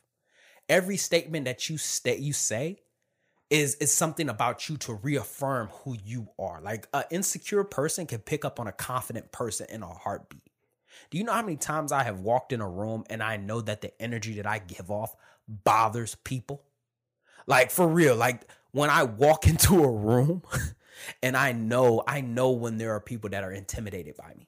every 0.69 0.97
statement 0.97 1.45
that 1.45 1.69
you 1.69 1.77
state 1.77 2.19
you 2.19 2.33
say 2.33 2.77
is 3.49 3.75
is 3.75 3.91
something 3.91 4.29
about 4.29 4.67
you 4.67 4.77
to 4.77 4.93
reaffirm 4.93 5.67
who 5.83 5.95
you 6.03 6.27
are. 6.39 6.61
Like 6.61 6.87
an 6.93 7.03
insecure 7.11 7.63
person 7.63 8.07
can 8.07 8.19
pick 8.19 8.43
up 8.43 8.59
on 8.59 8.67
a 8.67 8.71
confident 8.71 9.31
person 9.31 9.67
in 9.69 9.83
a 9.83 9.87
heartbeat. 9.87 10.41
Do 11.11 11.17
you 11.17 11.23
know 11.23 11.33
how 11.33 11.41
many 11.41 11.57
times 11.57 11.91
I 11.91 12.03
have 12.03 12.21
walked 12.21 12.53
in 12.53 12.61
a 12.61 12.69
room 12.69 13.03
and 13.09 13.21
I 13.21 13.37
know 13.37 13.61
that 13.61 13.81
the 13.81 13.99
energy 14.01 14.35
that 14.35 14.47
I 14.47 14.59
give 14.59 14.89
off 14.89 15.15
bothers 15.47 16.15
people? 16.15 16.63
Like 17.45 17.69
for 17.69 17.87
real, 17.87 18.15
like 18.15 18.49
when 18.71 18.89
I 18.89 19.03
walk 19.03 19.47
into 19.47 19.83
a 19.83 19.91
room 19.91 20.41
and 21.21 21.35
I 21.35 21.51
know 21.51 22.03
I 22.07 22.21
know 22.21 22.51
when 22.51 22.77
there 22.77 22.93
are 22.93 22.99
people 22.99 23.29
that 23.31 23.43
are 23.43 23.51
intimidated 23.51 24.15
by 24.17 24.33
me. 24.37 24.47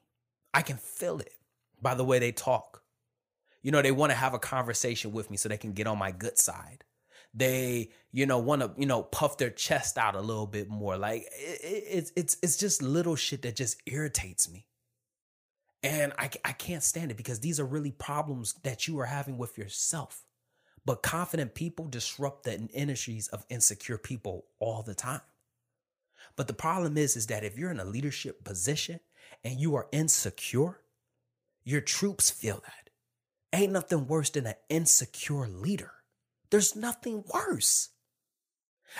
I 0.53 0.61
can 0.61 0.77
feel 0.77 1.19
it 1.19 1.33
by 1.81 1.95
the 1.95 2.03
way 2.03 2.19
they 2.19 2.31
talk. 2.31 2.83
You 3.61 3.71
know, 3.71 3.81
they 3.81 3.91
want 3.91 4.11
to 4.11 4.17
have 4.17 4.33
a 4.33 4.39
conversation 4.39 5.11
with 5.11 5.29
me 5.29 5.37
so 5.37 5.49
they 5.49 5.57
can 5.57 5.73
get 5.73 5.87
on 5.87 5.97
my 5.97 6.11
good 6.11 6.37
side. 6.37 6.83
They, 7.33 7.89
you 8.11 8.25
know, 8.25 8.39
want 8.39 8.61
to, 8.61 8.71
you 8.77 8.85
know, 8.85 9.03
puff 9.03 9.37
their 9.37 9.49
chest 9.49 9.97
out 9.97 10.15
a 10.15 10.21
little 10.21 10.47
bit 10.47 10.69
more. 10.69 10.97
Like 10.97 11.23
it, 11.33 11.61
it, 11.63 11.83
it's 11.89 12.11
it's 12.15 12.37
it's 12.41 12.57
just 12.57 12.81
little 12.81 13.15
shit 13.15 13.41
that 13.43 13.55
just 13.55 13.81
irritates 13.85 14.49
me. 14.49 14.65
And 15.83 16.13
I, 16.17 16.29
I 16.43 16.53
can't 16.53 16.83
stand 16.83 17.11
it 17.11 17.17
because 17.17 17.39
these 17.39 17.59
are 17.59 17.65
really 17.65 17.91
problems 17.91 18.55
that 18.63 18.87
you 18.87 18.99
are 18.99 19.05
having 19.05 19.37
with 19.37 19.57
yourself. 19.57 20.23
But 20.85 21.03
confident 21.03 21.53
people 21.53 21.85
disrupt 21.85 22.43
the 22.43 22.67
energies 22.73 23.27
of 23.27 23.45
insecure 23.49 23.97
people 23.97 24.45
all 24.59 24.81
the 24.81 24.95
time. 24.95 25.21
But 26.37 26.47
the 26.47 26.53
problem 26.53 26.97
is, 26.97 27.17
is 27.17 27.27
that 27.27 27.43
if 27.43 27.57
you're 27.57 27.71
in 27.71 27.79
a 27.79 27.85
leadership 27.85 28.45
position 28.45 29.01
and 29.43 29.59
you 29.59 29.75
are 29.75 29.87
insecure, 29.91 30.79
your 31.65 31.81
troops 31.81 32.29
feel 32.29 32.61
that. 32.63 32.91
Ain't 33.51 33.73
nothing 33.73 34.07
worse 34.07 34.29
than 34.29 34.45
an 34.45 34.53
insecure 34.69 35.47
leader. 35.47 35.91
There's 36.49 36.75
nothing 36.75 37.23
worse. 37.33 37.89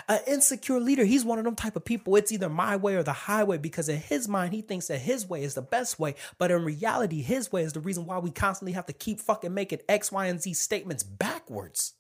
An 0.10 0.20
insecure 0.28 0.80
leader, 0.80 1.06
he's 1.06 1.24
one 1.24 1.38
of 1.38 1.46
them 1.46 1.56
type 1.56 1.76
of 1.76 1.86
people. 1.86 2.16
It's 2.16 2.32
either 2.32 2.50
my 2.50 2.76
way 2.76 2.96
or 2.96 3.04
the 3.04 3.14
highway 3.14 3.58
because 3.58 3.88
in 3.88 4.00
his 4.00 4.28
mind, 4.28 4.54
he 4.54 4.62
thinks 4.62 4.88
that 4.88 5.00
his 5.00 5.30
way 5.30 5.44
is 5.44 5.54
the 5.54 5.62
best 5.62 6.00
way. 6.00 6.16
But 6.38 6.52
in 6.52 6.66
reality, 6.66 7.22
his 7.22 7.52
way 7.52 7.64
is 7.64 7.74
the 7.74 7.80
reason 7.80 8.06
why 8.06 8.18
we 8.18 8.32
constantly 8.32 8.74
have 8.74 8.88
to 8.88 8.94
keep 8.94 9.20
fucking 9.20 9.54
making 9.54 9.80
X, 9.88 10.12
Y, 10.12 10.26
and 10.26 10.42
Z 10.42 10.54
statements 10.54 11.04
backwards. 11.04 11.94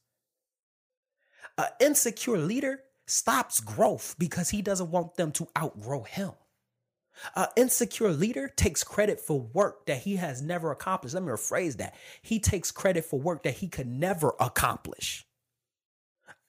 An 1.57 1.67
insecure 1.79 2.37
leader 2.37 2.81
stops 3.07 3.59
growth 3.59 4.15
because 4.19 4.49
he 4.49 4.61
doesn't 4.61 4.91
want 4.91 5.15
them 5.15 5.31
to 5.33 5.47
outgrow 5.57 6.03
him. 6.03 6.33
An 7.35 7.47
insecure 7.55 8.11
leader 8.11 8.47
takes 8.47 8.83
credit 8.83 9.19
for 9.19 9.41
work 9.41 9.87
that 9.87 9.99
he 9.99 10.17
has 10.17 10.41
never 10.41 10.71
accomplished. 10.71 11.15
Let 11.15 11.23
me 11.23 11.31
rephrase 11.31 11.77
that. 11.77 11.95
He 12.21 12.39
takes 12.39 12.71
credit 12.71 13.05
for 13.05 13.19
work 13.19 13.43
that 13.43 13.55
he 13.55 13.67
could 13.67 13.87
never 13.87 14.33
accomplish. 14.39 15.26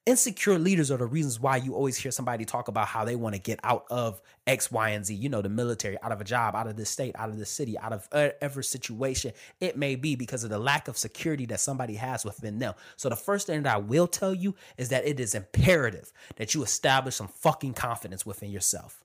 Insecure 0.09 0.59
leaders 0.59 0.91
are 0.91 0.97
the 0.97 1.07
reasons 1.07 1.39
why 1.39 1.59
you 1.59 1.75
always 1.75 1.99
hear 1.99 2.11
somebody 2.11 2.47
talk 2.47 2.69
about 2.69 2.89
how 2.89 3.05
they 3.05 3.15
want 3.15 3.35
to 3.35 3.41
get 3.41 3.61
out 3.63 3.85
of 3.91 4.23
X, 4.47 4.73
Y, 4.73 4.91
and 4.91 5.05
Z. 5.05 5.15
You 5.15 5.29
know, 5.29 5.43
the 5.43 5.51
military, 5.51 6.01
out 6.03 6.13
of 6.13 6.21
a 6.21 6.25
job, 6.25 6.57
out 6.57 6.67
of 6.67 6.77
the 6.77 6.87
state, 6.87 7.15
out 7.19 7.29
of 7.29 7.39
the 7.39 7.47
city, 7.47 7.79
out 7.79 7.93
of 7.93 8.09
every 8.41 8.65
situation 8.65 9.33
it 9.61 9.77
may 9.77 9.97
be 9.97 10.17
because 10.17 10.45
of 10.45 10.51
the 10.51 10.59
lack 10.59 10.89
of 10.89 10.97
security 10.97 11.47
that 11.47 11.61
somebody 11.61 11.95
has 11.97 12.25
within 12.25 12.59
them. 12.59 12.75
So, 12.97 13.11
the 13.11 13.17
first 13.17 13.47
thing 13.47 13.65
that 13.65 13.75
I 13.75 13.79
will 13.79 14.07
tell 14.07 14.35
you 14.35 14.55
is 14.79 14.89
that 14.89 15.07
it 15.07 15.21
is 15.21 15.35
imperative 15.35 16.13
that 16.37 16.55
you 16.55 16.63
establish 16.63 17.17
some 17.17 17.29
fucking 17.29 17.75
confidence 17.75 18.25
within 18.25 18.51
yourself 18.51 19.05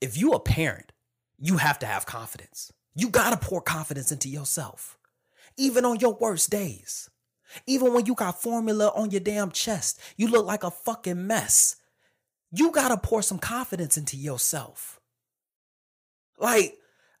if 0.00 0.16
you 0.16 0.32
a 0.32 0.40
parent, 0.40 0.92
you 1.38 1.58
have 1.58 1.78
to 1.80 1.86
have 1.86 2.06
confidence. 2.06 2.72
You 2.94 3.10
got 3.10 3.30
to 3.30 3.48
pour 3.48 3.60
confidence 3.60 4.12
into 4.12 4.28
yourself, 4.28 4.98
even 5.58 5.84
on 5.84 6.00
your 6.00 6.14
worst 6.14 6.50
days. 6.50 7.09
Even 7.66 7.92
when 7.92 8.06
you 8.06 8.14
got 8.14 8.40
formula 8.40 8.92
on 8.94 9.10
your 9.10 9.20
damn 9.20 9.50
chest, 9.50 10.00
you 10.16 10.28
look 10.28 10.46
like 10.46 10.64
a 10.64 10.70
fucking 10.70 11.26
mess. 11.26 11.76
You 12.52 12.70
got 12.70 12.88
to 12.88 12.96
pour 12.96 13.22
some 13.22 13.38
confidence 13.38 13.96
into 13.96 14.16
yourself. 14.16 15.00
Like, 16.38 16.78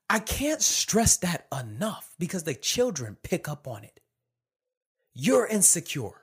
I 0.08 0.18
can't 0.18 0.62
stress 0.62 1.18
that 1.18 1.46
enough 1.56 2.14
because 2.18 2.44
the 2.44 2.54
children 2.54 3.16
pick 3.22 3.48
up 3.48 3.68
on 3.68 3.84
it. 3.84 4.00
You're 5.14 5.46
insecure. 5.46 6.22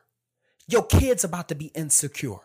Your 0.67 0.83
kid's 0.83 1.23
about 1.23 1.47
to 1.49 1.55
be 1.55 1.67
insecure 1.67 2.39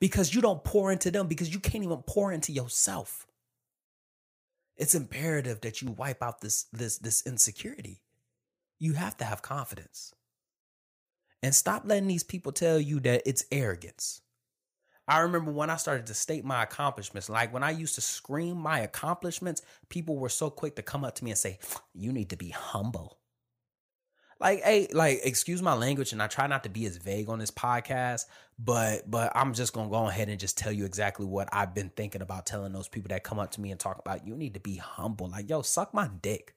because 0.00 0.34
you 0.34 0.40
don't 0.40 0.64
pour 0.64 0.90
into 0.90 1.10
them 1.10 1.26
because 1.26 1.52
you 1.52 1.60
can't 1.60 1.84
even 1.84 2.02
pour 2.06 2.32
into 2.32 2.52
yourself. 2.52 3.26
It's 4.76 4.94
imperative 4.94 5.60
that 5.62 5.80
you 5.80 5.90
wipe 5.90 6.22
out 6.22 6.40
this 6.40 6.64
this 6.72 6.98
this 6.98 7.26
insecurity. 7.26 8.02
You 8.78 8.92
have 8.94 9.16
to 9.18 9.24
have 9.24 9.42
confidence. 9.42 10.14
And 11.42 11.54
stop 11.54 11.82
letting 11.84 12.08
these 12.08 12.24
people 12.24 12.52
tell 12.52 12.80
you 12.80 13.00
that 13.00 13.22
it's 13.26 13.44
arrogance. 13.52 14.20
I 15.08 15.20
remember 15.20 15.52
when 15.52 15.70
I 15.70 15.76
started 15.76 16.06
to 16.06 16.14
state 16.14 16.44
my 16.44 16.64
accomplishments, 16.64 17.28
like 17.28 17.52
when 17.52 17.62
I 17.62 17.70
used 17.70 17.94
to 17.94 18.00
scream 18.00 18.56
my 18.56 18.80
accomplishments, 18.80 19.62
people 19.88 20.16
were 20.16 20.28
so 20.28 20.50
quick 20.50 20.74
to 20.76 20.82
come 20.82 21.04
up 21.04 21.14
to 21.16 21.24
me 21.24 21.30
and 21.30 21.38
say, 21.38 21.58
You 21.94 22.12
need 22.12 22.30
to 22.30 22.36
be 22.36 22.48
humble. 22.48 23.18
Like, 24.38 24.62
hey, 24.62 24.88
like, 24.92 25.20
excuse 25.24 25.62
my 25.62 25.72
language, 25.72 26.12
and 26.12 26.22
I 26.22 26.26
try 26.26 26.46
not 26.46 26.64
to 26.64 26.68
be 26.68 26.84
as 26.84 26.98
vague 26.98 27.30
on 27.30 27.38
this 27.38 27.50
podcast, 27.50 28.26
but 28.58 29.10
but 29.10 29.32
I'm 29.34 29.54
just 29.54 29.72
gonna 29.72 29.88
go 29.88 30.08
ahead 30.08 30.28
and 30.28 30.38
just 30.38 30.58
tell 30.58 30.72
you 30.72 30.84
exactly 30.84 31.24
what 31.24 31.48
I've 31.52 31.74
been 31.74 31.90
thinking 31.90 32.20
about 32.20 32.44
telling 32.44 32.72
those 32.72 32.88
people 32.88 33.08
that 33.10 33.24
come 33.24 33.38
up 33.38 33.52
to 33.52 33.60
me 33.60 33.70
and 33.70 33.80
talk 33.80 33.98
about 33.98 34.26
you 34.26 34.34
need 34.36 34.54
to 34.54 34.60
be 34.60 34.76
humble. 34.76 35.28
Like, 35.30 35.48
yo, 35.48 35.62
suck 35.62 35.94
my 35.94 36.10
dick. 36.20 36.54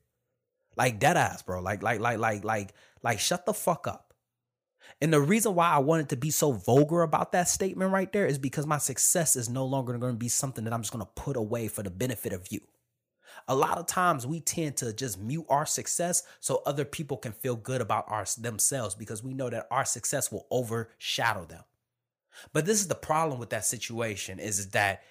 Like 0.75 1.00
dead 1.00 1.17
ass, 1.17 1.41
bro. 1.41 1.62
Like, 1.62 1.83
like, 1.83 2.00
like, 2.00 2.19
like, 2.19 2.43
like, 2.43 2.74
like, 3.03 3.19
shut 3.19 3.45
the 3.45 3.53
fuck 3.53 3.88
up. 3.88 4.09
And 5.01 5.13
the 5.13 5.22
reason 5.22 5.55
why 5.55 5.69
I 5.69 5.79
wanted 5.79 6.10
to 6.10 6.17
be 6.17 6.29
so 6.29 6.51
vulgar 6.51 7.01
about 7.01 7.31
that 7.31 7.48
statement 7.48 7.91
right 7.91 8.12
there 8.12 8.25
is 8.25 8.38
because 8.38 8.67
my 8.67 8.77
success 8.77 9.36
is 9.36 9.50
no 9.50 9.65
longer 9.65 9.98
going 9.98 10.13
to 10.13 10.17
be 10.19 10.27
something 10.27 10.63
that 10.65 10.74
I'm 10.74 10.81
just 10.81 10.93
going 10.93 11.05
to 11.05 11.12
put 11.22 11.38
away 11.38 11.67
for 11.67 11.84
the 11.84 11.89
benefit 11.89 12.34
of 12.34 12.48
you. 12.51 12.60
A 13.48 13.55
lot 13.55 13.77
of 13.77 13.88
times 13.88 14.27
we 14.27 14.39
tend 14.41 14.77
to 14.77 14.91
just 14.93 15.19
mute 15.19 15.46
our 15.50 15.65
success 15.65 16.24
so 16.39 16.62
other 16.65 16.86
people 16.86 17.17
can 17.17 17.31
feel 17.31 17.55
good 17.55 17.81
about 17.81 18.05
our, 18.08 18.25
themselves 18.38 18.96
because 18.96 19.24
we 19.24 19.34
know 19.34 19.50
that 19.50 19.67
our 19.72 19.86
success 19.86 20.31
will 20.31 20.48
overshadow 20.51 21.46
them. 21.46 21.63
But 22.53 22.65
this 22.65 22.79
is 22.79 22.88
the 22.88 22.96
problem 22.96 23.39
with 23.39 23.50
that 23.51 23.65
situation 23.65 24.39
is 24.39 24.69
that 24.69 25.03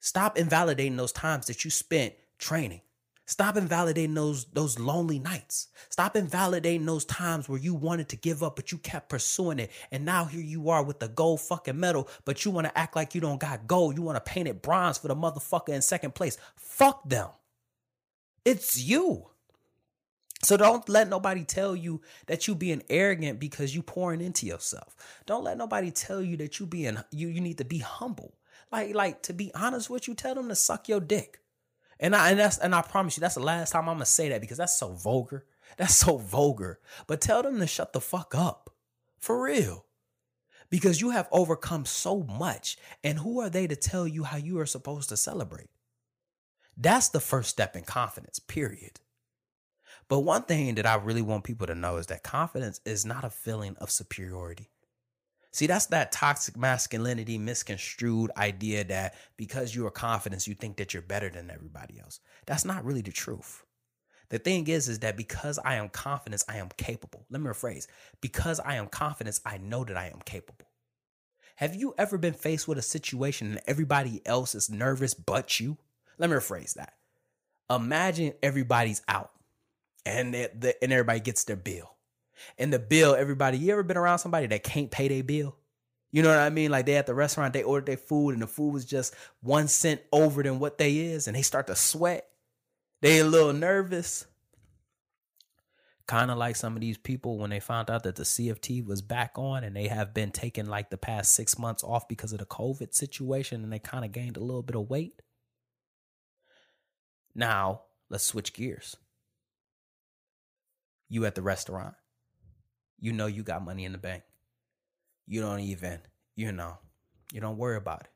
stop 0.00 0.38
invalidating 0.38 0.96
those 0.96 1.12
times 1.12 1.46
that 1.46 1.64
you 1.64 1.70
spent 1.70 2.14
training. 2.38 2.82
Stop 3.26 3.56
invalidating 3.56 4.14
those 4.14 4.44
those 4.46 4.78
lonely 4.78 5.18
nights. 5.18 5.68
Stop 5.88 6.14
invalidating 6.14 6.84
those 6.84 7.06
times 7.06 7.48
where 7.48 7.58
you 7.58 7.74
wanted 7.74 8.08
to 8.10 8.16
give 8.16 8.42
up, 8.42 8.54
but 8.56 8.70
you 8.70 8.78
kept 8.78 9.08
pursuing 9.08 9.58
it. 9.58 9.70
And 9.90 10.04
now 10.04 10.26
here 10.26 10.42
you 10.42 10.68
are 10.68 10.82
with 10.82 11.00
the 11.00 11.08
gold 11.08 11.40
fucking 11.40 11.78
medal, 11.80 12.08
but 12.26 12.44
you 12.44 12.50
want 12.50 12.66
to 12.66 12.78
act 12.78 12.96
like 12.96 13.14
you 13.14 13.22
don't 13.22 13.40
got 13.40 13.66
gold. 13.66 13.96
You 13.96 14.02
want 14.02 14.16
to 14.16 14.30
paint 14.32 14.48
it 14.48 14.60
bronze 14.60 14.98
for 14.98 15.08
the 15.08 15.16
motherfucker 15.16 15.70
in 15.70 15.80
second 15.80 16.14
place. 16.14 16.36
Fuck 16.56 17.08
them. 17.08 17.28
It's 18.44 18.78
you. 18.78 19.30
So 20.42 20.58
don't 20.58 20.86
let 20.90 21.08
nobody 21.08 21.44
tell 21.44 21.74
you 21.74 22.02
that 22.26 22.46
you 22.46 22.54
being 22.54 22.82
arrogant 22.90 23.40
because 23.40 23.74
you 23.74 23.82
pouring 23.82 24.20
into 24.20 24.44
yourself. 24.44 24.94
Don't 25.24 25.44
let 25.44 25.56
nobody 25.56 25.90
tell 25.90 26.20
you 26.20 26.36
that 26.36 26.60
you 26.60 26.66
being 26.66 26.98
you 27.10 27.28
you 27.28 27.40
need 27.40 27.56
to 27.58 27.64
be 27.64 27.78
humble. 27.78 28.34
Like 28.70 28.94
like 28.94 29.22
to 29.22 29.32
be 29.32 29.50
honest 29.54 29.88
with 29.88 30.06
you, 30.06 30.12
tell 30.12 30.34
them 30.34 30.50
to 30.50 30.54
suck 30.54 30.90
your 30.90 31.00
dick. 31.00 31.40
And 32.00 32.14
I 32.14 32.30
and 32.30 32.38
that's 32.38 32.58
and 32.58 32.74
I 32.74 32.82
promise 32.82 33.16
you 33.16 33.20
that's 33.20 33.34
the 33.34 33.40
last 33.40 33.70
time 33.70 33.88
I'm 33.88 33.96
gonna 33.96 34.06
say 34.06 34.28
that 34.30 34.40
because 34.40 34.58
that's 34.58 34.78
so 34.78 34.92
vulgar. 34.92 35.46
That's 35.76 35.96
so 35.96 36.18
vulgar. 36.18 36.80
But 37.06 37.20
tell 37.20 37.42
them 37.42 37.58
to 37.58 37.66
shut 37.66 37.92
the 37.92 38.00
fuck 38.00 38.34
up. 38.34 38.70
For 39.18 39.42
real. 39.42 39.86
Because 40.70 41.00
you 41.00 41.10
have 41.10 41.28
overcome 41.32 41.84
so 41.84 42.22
much. 42.22 42.76
And 43.02 43.18
who 43.18 43.40
are 43.40 43.50
they 43.50 43.66
to 43.66 43.76
tell 43.76 44.06
you 44.06 44.24
how 44.24 44.36
you 44.36 44.58
are 44.58 44.66
supposed 44.66 45.08
to 45.08 45.16
celebrate? 45.16 45.70
That's 46.76 47.08
the 47.08 47.20
first 47.20 47.50
step 47.50 47.76
in 47.76 47.84
confidence, 47.84 48.38
period. 48.38 49.00
But 50.08 50.20
one 50.20 50.42
thing 50.42 50.74
that 50.74 50.86
I 50.86 50.96
really 50.96 51.22
want 51.22 51.44
people 51.44 51.66
to 51.66 51.74
know 51.74 51.96
is 51.96 52.06
that 52.08 52.22
confidence 52.22 52.80
is 52.84 53.06
not 53.06 53.24
a 53.24 53.30
feeling 53.30 53.76
of 53.78 53.90
superiority. 53.90 54.70
See, 55.54 55.68
that's 55.68 55.86
that 55.86 56.10
toxic 56.10 56.56
masculinity 56.56 57.38
misconstrued 57.38 58.32
idea 58.36 58.82
that 58.82 59.14
because 59.36 59.72
you 59.72 59.86
are 59.86 59.90
confident, 59.92 60.48
you 60.48 60.54
think 60.56 60.78
that 60.78 60.92
you're 60.92 61.00
better 61.00 61.30
than 61.30 61.48
everybody 61.48 62.00
else. 62.00 62.18
That's 62.44 62.64
not 62.64 62.84
really 62.84 63.02
the 63.02 63.12
truth. 63.12 63.64
The 64.30 64.40
thing 64.40 64.66
is, 64.66 64.88
is 64.88 64.98
that 64.98 65.16
because 65.16 65.60
I 65.64 65.76
am 65.76 65.90
confident, 65.90 66.42
I 66.48 66.56
am 66.56 66.70
capable. 66.76 67.24
Let 67.30 67.40
me 67.40 67.46
rephrase. 67.46 67.86
Because 68.20 68.58
I 68.58 68.74
am 68.74 68.88
confident, 68.88 69.38
I 69.46 69.58
know 69.58 69.84
that 69.84 69.96
I 69.96 70.06
am 70.06 70.18
capable. 70.24 70.66
Have 71.54 71.76
you 71.76 71.94
ever 71.98 72.18
been 72.18 72.34
faced 72.34 72.66
with 72.66 72.78
a 72.78 72.82
situation 72.82 73.46
and 73.52 73.60
everybody 73.68 74.22
else 74.26 74.56
is 74.56 74.68
nervous 74.68 75.14
but 75.14 75.60
you? 75.60 75.78
Let 76.18 76.30
me 76.30 76.36
rephrase 76.36 76.74
that. 76.74 76.94
Imagine 77.70 78.32
everybody's 78.42 79.02
out 79.06 79.30
and, 80.04 80.34
the, 80.34 80.74
and 80.82 80.92
everybody 80.92 81.20
gets 81.20 81.44
their 81.44 81.54
bill 81.54 81.93
and 82.58 82.72
the 82.72 82.78
bill, 82.78 83.14
everybody, 83.14 83.58
you 83.58 83.72
ever 83.72 83.82
been 83.82 83.96
around 83.96 84.18
somebody 84.18 84.46
that 84.48 84.62
can't 84.62 84.90
pay 84.90 85.08
their 85.08 85.22
bill? 85.22 85.56
You 86.14 86.22
know 86.22 86.28
what 86.28 86.38
I 86.38 86.50
mean? 86.50 86.70
Like 86.70 86.86
they 86.86 86.96
at 86.96 87.06
the 87.06 87.14
restaurant, 87.14 87.52
they 87.52 87.64
ordered 87.64 87.86
their 87.86 87.96
food 87.96 88.34
and 88.34 88.42
the 88.42 88.46
food 88.46 88.72
was 88.72 88.84
just 88.84 89.16
one 89.40 89.66
cent 89.66 90.00
over 90.12 90.44
than 90.44 90.60
what 90.60 90.78
they 90.78 90.98
is, 90.98 91.26
and 91.26 91.36
they 91.36 91.42
start 91.42 91.66
to 91.66 91.74
sweat. 91.74 92.28
They 93.02 93.18
a 93.18 93.24
little 93.24 93.52
nervous. 93.52 94.24
Kind 96.06 96.30
of 96.30 96.38
like 96.38 96.54
some 96.54 96.76
of 96.76 96.80
these 96.80 96.98
people 96.98 97.38
when 97.38 97.50
they 97.50 97.58
found 97.58 97.90
out 97.90 98.04
that 98.04 98.14
the 98.14 98.22
CFT 98.22 98.86
was 98.86 99.02
back 99.02 99.32
on 99.36 99.64
and 99.64 99.74
they 99.74 99.88
have 99.88 100.14
been 100.14 100.30
taking 100.30 100.66
like 100.66 100.90
the 100.90 100.98
past 100.98 101.34
six 101.34 101.58
months 101.58 101.82
off 101.82 102.06
because 102.06 102.32
of 102.32 102.38
the 102.38 102.46
COVID 102.46 102.94
situation 102.94 103.64
and 103.64 103.72
they 103.72 103.78
kind 103.78 104.04
of 104.04 104.12
gained 104.12 104.36
a 104.36 104.44
little 104.44 104.62
bit 104.62 104.76
of 104.76 104.88
weight. 104.88 105.20
Now, 107.34 107.82
let's 108.08 108.24
switch 108.24 108.52
gears. 108.52 108.96
You 111.08 111.24
at 111.24 111.34
the 111.34 111.42
restaurant 111.42 111.94
you 113.04 113.12
know 113.12 113.26
you 113.26 113.42
got 113.42 113.62
money 113.62 113.84
in 113.84 113.92
the 113.92 113.98
bank. 113.98 114.22
You 115.26 115.42
don't 115.42 115.60
even, 115.60 116.00
you 116.36 116.52
know, 116.52 116.78
you 117.34 117.40
don't 117.42 117.58
worry 117.58 117.76
about 117.76 118.00
it. 118.00 118.10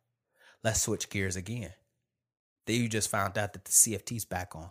Let's 0.65 0.81
switch 0.81 1.11
gears 1.11 1.37
again. 1.37 1.75
Then 2.67 2.81
you 2.81 2.89
just 2.89 3.11
found 3.11 3.37
out 3.37 3.53
that 3.53 3.67
the 3.67 3.71
CFT's 3.71 4.25
back 4.25 4.57
on. 4.57 4.71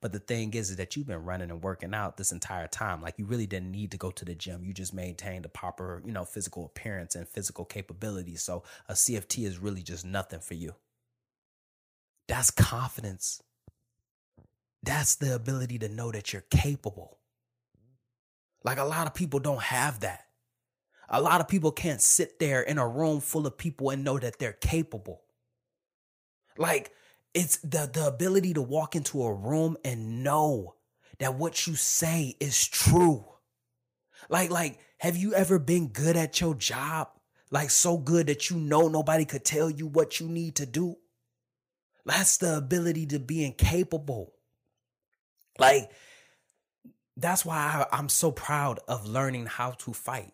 But 0.00 0.12
the 0.12 0.20
thing 0.20 0.54
is, 0.54 0.70
is 0.70 0.76
that 0.76 0.96
you've 0.96 1.06
been 1.06 1.22
running 1.22 1.50
and 1.50 1.62
working 1.62 1.92
out 1.92 2.16
this 2.16 2.32
entire 2.32 2.66
time. 2.66 3.02
Like 3.02 3.18
you 3.18 3.26
really 3.26 3.46
didn't 3.46 3.70
need 3.70 3.90
to 3.90 3.98
go 3.98 4.10
to 4.10 4.24
the 4.24 4.34
gym. 4.34 4.64
You 4.64 4.72
just 4.72 4.94
maintained 4.94 5.44
a 5.44 5.50
proper, 5.50 6.02
you 6.02 6.12
know, 6.12 6.24
physical 6.24 6.64
appearance 6.64 7.14
and 7.14 7.28
physical 7.28 7.66
capability. 7.66 8.36
So 8.36 8.62
a 8.88 8.94
CFT 8.94 9.44
is 9.44 9.58
really 9.58 9.82
just 9.82 10.06
nothing 10.06 10.40
for 10.40 10.54
you. 10.54 10.76
That's 12.26 12.50
confidence. 12.50 13.42
That's 14.82 15.16
the 15.16 15.34
ability 15.34 15.78
to 15.80 15.90
know 15.90 16.10
that 16.10 16.32
you're 16.32 16.46
capable. 16.50 17.17
Like 18.64 18.78
a 18.78 18.84
lot 18.84 19.06
of 19.06 19.14
people 19.14 19.40
don't 19.40 19.62
have 19.62 20.00
that. 20.00 20.24
A 21.08 21.22
lot 21.22 21.40
of 21.40 21.48
people 21.48 21.72
can't 21.72 22.02
sit 22.02 22.38
there 22.38 22.60
in 22.60 22.78
a 22.78 22.86
room 22.86 23.20
full 23.20 23.46
of 23.46 23.56
people 23.56 23.90
and 23.90 24.04
know 24.04 24.18
that 24.18 24.38
they're 24.38 24.52
capable. 24.52 25.22
Like 26.58 26.92
it's 27.34 27.58
the 27.58 27.88
the 27.92 28.06
ability 28.06 28.54
to 28.54 28.62
walk 28.62 28.96
into 28.96 29.22
a 29.22 29.32
room 29.32 29.76
and 29.84 30.22
know 30.22 30.74
that 31.18 31.34
what 31.34 31.66
you 31.66 31.76
say 31.76 32.36
is 32.40 32.66
true. 32.66 33.24
Like 34.28 34.50
like 34.50 34.78
have 34.98 35.16
you 35.16 35.32
ever 35.34 35.58
been 35.58 35.88
good 35.88 36.16
at 36.16 36.40
your 36.40 36.54
job? 36.54 37.08
Like 37.50 37.70
so 37.70 37.96
good 37.96 38.26
that 38.26 38.50
you 38.50 38.58
know 38.58 38.88
nobody 38.88 39.24
could 39.24 39.44
tell 39.44 39.70
you 39.70 39.86
what 39.86 40.20
you 40.20 40.28
need 40.28 40.56
to 40.56 40.66
do? 40.66 40.96
That's 42.04 42.38
the 42.38 42.56
ability 42.56 43.06
to 43.06 43.18
be 43.18 43.44
incapable. 43.44 44.34
Like 45.58 45.90
that's 47.18 47.44
why 47.44 47.86
I'm 47.92 48.08
so 48.08 48.30
proud 48.30 48.78
of 48.86 49.06
learning 49.06 49.46
how 49.46 49.72
to 49.72 49.92
fight. 49.92 50.32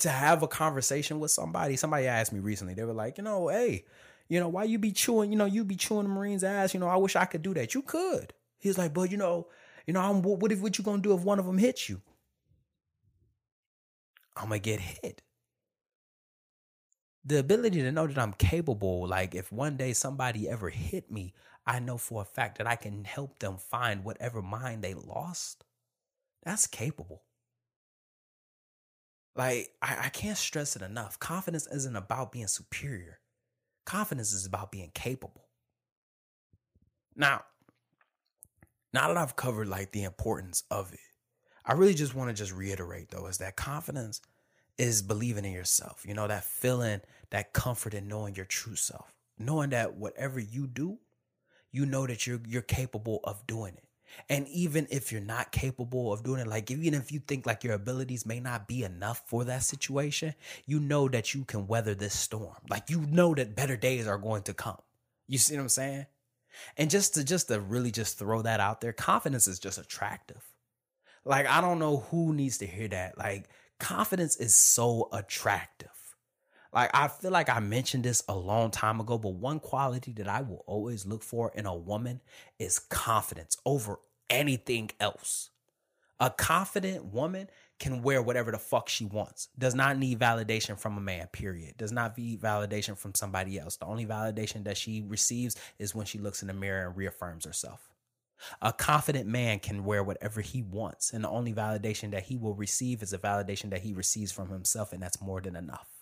To 0.00 0.08
have 0.10 0.42
a 0.42 0.48
conversation 0.48 1.20
with 1.20 1.30
somebody. 1.30 1.76
Somebody 1.76 2.06
asked 2.06 2.32
me 2.32 2.40
recently, 2.40 2.74
they 2.74 2.84
were 2.84 2.92
like, 2.92 3.18
you 3.18 3.24
know, 3.24 3.48
hey, 3.48 3.84
you 4.28 4.40
know, 4.40 4.48
why 4.48 4.64
you 4.64 4.78
be 4.78 4.92
chewing, 4.92 5.30
you 5.30 5.38
know, 5.38 5.44
you 5.44 5.64
be 5.64 5.76
chewing 5.76 6.04
the 6.04 6.08
Marine's 6.08 6.44
ass, 6.44 6.74
you 6.74 6.80
know, 6.80 6.88
I 6.88 6.96
wish 6.96 7.16
I 7.16 7.24
could 7.24 7.42
do 7.42 7.54
that. 7.54 7.74
You 7.74 7.82
could. 7.82 8.32
He's 8.58 8.78
like, 8.78 8.92
but 8.92 9.10
you 9.10 9.16
know, 9.16 9.48
you 9.86 9.94
know, 9.94 10.00
I'm, 10.00 10.22
what 10.22 10.52
if 10.52 10.60
what 10.60 10.76
you 10.76 10.84
gonna 10.84 11.02
do 11.02 11.14
if 11.14 11.22
one 11.22 11.38
of 11.38 11.46
them 11.46 11.58
hits 11.58 11.88
you? 11.88 12.00
I'm 14.36 14.48
gonna 14.48 14.58
get 14.58 14.80
hit. 14.80 15.22
The 17.24 17.38
ability 17.38 17.82
to 17.82 17.92
know 17.92 18.06
that 18.06 18.18
I'm 18.18 18.32
capable, 18.32 19.06
like 19.06 19.34
if 19.34 19.52
one 19.52 19.76
day 19.76 19.92
somebody 19.92 20.48
ever 20.48 20.70
hit 20.70 21.10
me, 21.10 21.34
I 21.66 21.78
know 21.78 21.96
for 21.96 22.22
a 22.22 22.24
fact 22.24 22.58
that 22.58 22.66
I 22.66 22.76
can 22.76 23.04
help 23.04 23.38
them 23.38 23.56
find 23.56 24.04
whatever 24.04 24.42
mind 24.42 24.82
they 24.82 24.94
lost. 24.94 25.64
That's 26.42 26.66
capable. 26.66 27.22
Like, 29.36 29.70
I, 29.80 29.96
I 30.04 30.08
can't 30.08 30.36
stress 30.36 30.76
it 30.76 30.82
enough. 30.82 31.18
Confidence 31.18 31.66
isn't 31.68 31.96
about 31.96 32.32
being 32.32 32.48
superior, 32.48 33.20
confidence 33.84 34.32
is 34.32 34.46
about 34.46 34.72
being 34.72 34.90
capable. 34.94 35.48
Now, 37.14 37.42
now 38.92 39.08
that 39.08 39.16
I've 39.16 39.36
covered 39.36 39.68
like 39.68 39.92
the 39.92 40.04
importance 40.04 40.64
of 40.70 40.92
it, 40.92 40.98
I 41.64 41.74
really 41.74 41.94
just 41.94 42.14
want 42.14 42.30
to 42.30 42.34
just 42.34 42.52
reiterate 42.52 43.10
though 43.10 43.26
is 43.26 43.38
that 43.38 43.56
confidence 43.56 44.20
is 44.78 45.02
believing 45.02 45.44
in 45.44 45.52
yourself. 45.52 46.04
You 46.06 46.14
know, 46.14 46.26
that 46.26 46.44
feeling, 46.44 47.00
that 47.30 47.52
comfort 47.52 47.94
in 47.94 48.08
knowing 48.08 48.34
your 48.34 48.46
true 48.46 48.76
self, 48.76 49.14
knowing 49.38 49.70
that 49.70 49.94
whatever 49.94 50.40
you 50.40 50.66
do, 50.66 50.98
you 51.72 51.86
know 51.86 52.06
that 52.06 52.26
you're 52.26 52.40
you're 52.46 52.62
capable 52.62 53.20
of 53.24 53.46
doing 53.46 53.74
it. 53.74 53.84
And 54.28 54.46
even 54.48 54.86
if 54.90 55.10
you're 55.10 55.22
not 55.22 55.52
capable 55.52 56.12
of 56.12 56.22
doing 56.22 56.40
it, 56.40 56.46
like 56.46 56.70
even 56.70 56.94
if 56.94 57.10
you 57.10 57.18
think 57.18 57.46
like 57.46 57.64
your 57.64 57.72
abilities 57.74 58.26
may 58.26 58.40
not 58.40 58.68
be 58.68 58.84
enough 58.84 59.22
for 59.26 59.44
that 59.44 59.62
situation, 59.62 60.34
you 60.66 60.80
know 60.80 61.08
that 61.08 61.34
you 61.34 61.44
can 61.44 61.66
weather 61.66 61.94
this 61.94 62.18
storm. 62.18 62.56
Like 62.68 62.90
you 62.90 63.00
know 63.00 63.34
that 63.34 63.56
better 63.56 63.76
days 63.76 64.06
are 64.06 64.18
going 64.18 64.42
to 64.44 64.54
come. 64.54 64.78
You 65.28 65.38
see 65.38 65.56
what 65.56 65.62
I'm 65.62 65.68
saying? 65.70 66.06
And 66.76 66.90
just 66.90 67.14
to 67.14 67.24
just 67.24 67.48
to 67.48 67.60
really 67.60 67.90
just 67.90 68.18
throw 68.18 68.42
that 68.42 68.60
out 68.60 68.80
there, 68.80 68.92
confidence 68.92 69.48
is 69.48 69.58
just 69.58 69.78
attractive. 69.78 70.42
Like 71.24 71.46
I 71.46 71.60
don't 71.60 71.78
know 71.78 71.98
who 72.10 72.34
needs 72.34 72.58
to 72.58 72.66
hear 72.66 72.88
that. 72.88 73.16
Like 73.16 73.48
confidence 73.78 74.36
is 74.36 74.54
so 74.54 75.08
attractive. 75.12 75.91
Like 76.72 76.90
I 76.94 77.08
feel 77.08 77.30
like 77.30 77.50
I 77.50 77.60
mentioned 77.60 78.04
this 78.04 78.22
a 78.28 78.36
long 78.36 78.70
time 78.70 79.00
ago, 79.00 79.18
but 79.18 79.34
one 79.34 79.60
quality 79.60 80.12
that 80.12 80.28
I 80.28 80.40
will 80.40 80.64
always 80.66 81.04
look 81.04 81.22
for 81.22 81.52
in 81.54 81.66
a 81.66 81.74
woman 81.74 82.20
is 82.58 82.78
confidence 82.78 83.56
over 83.66 83.98
anything 84.30 84.90
else. 84.98 85.50
A 86.18 86.30
confident 86.30 87.06
woman 87.06 87.48
can 87.78 88.00
wear 88.00 88.22
whatever 88.22 88.52
the 88.52 88.58
fuck 88.58 88.88
she 88.88 89.04
wants. 89.04 89.48
Does 89.58 89.74
not 89.74 89.98
need 89.98 90.20
validation 90.20 90.78
from 90.78 90.96
a 90.96 91.00
man, 91.00 91.26
period. 91.26 91.76
Does 91.76 91.90
not 91.90 92.16
need 92.16 92.40
validation 92.40 92.96
from 92.96 93.14
somebody 93.14 93.58
else. 93.58 93.76
The 93.76 93.86
only 93.86 94.06
validation 94.06 94.64
that 94.64 94.76
she 94.76 95.02
receives 95.02 95.56
is 95.80 95.94
when 95.94 96.06
she 96.06 96.18
looks 96.18 96.42
in 96.42 96.48
the 96.48 96.54
mirror 96.54 96.86
and 96.86 96.96
reaffirms 96.96 97.44
herself. 97.44 97.90
A 98.60 98.72
confident 98.72 99.26
man 99.26 99.58
can 99.58 99.84
wear 99.84 100.02
whatever 100.02 100.40
he 100.40 100.62
wants, 100.62 101.12
and 101.12 101.24
the 101.24 101.28
only 101.28 101.52
validation 101.52 102.12
that 102.12 102.24
he 102.24 102.36
will 102.36 102.54
receive 102.54 103.02
is 103.02 103.12
a 103.12 103.18
validation 103.18 103.70
that 103.70 103.82
he 103.82 103.92
receives 103.92 104.32
from 104.32 104.48
himself, 104.48 104.92
and 104.92 105.02
that's 105.02 105.20
more 105.20 105.40
than 105.40 105.56
enough. 105.56 106.01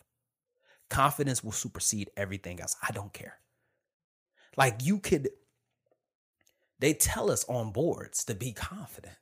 Confidence 0.91 1.43
will 1.43 1.53
supersede 1.53 2.11
everything 2.17 2.61
else. 2.61 2.77
I 2.87 2.93
don't 2.93 3.13
care. 3.13 3.39
Like 4.57 4.85
you 4.85 4.99
could 4.99 5.31
they 6.81 6.95
tell 6.95 7.31
us 7.31 7.45
on 7.49 7.73
boards 7.73 8.25
to 8.25 8.35
be 8.35 8.53
confident. 8.53 9.17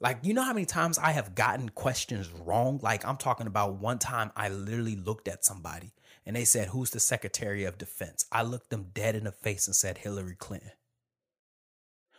Like, 0.00 0.18
you 0.22 0.34
know 0.34 0.42
how 0.42 0.52
many 0.52 0.66
times 0.66 0.98
I 0.98 1.10
have 1.12 1.34
gotten 1.34 1.70
questions 1.70 2.30
wrong? 2.30 2.78
Like, 2.82 3.04
I'm 3.04 3.16
talking 3.16 3.46
about 3.46 3.80
one 3.80 3.98
time 3.98 4.30
I 4.36 4.48
literally 4.48 4.96
looked 4.96 5.26
at 5.28 5.44
somebody 5.44 5.92
and 6.24 6.36
they 6.36 6.44
said, 6.44 6.68
Who's 6.68 6.90
the 6.90 7.00
Secretary 7.00 7.64
of 7.64 7.78
Defense? 7.78 8.26
I 8.30 8.42
looked 8.42 8.70
them 8.70 8.90
dead 8.92 9.16
in 9.16 9.24
the 9.24 9.32
face 9.32 9.66
and 9.66 9.74
said, 9.74 9.98
Hillary 9.98 10.36
Clinton. 10.36 10.72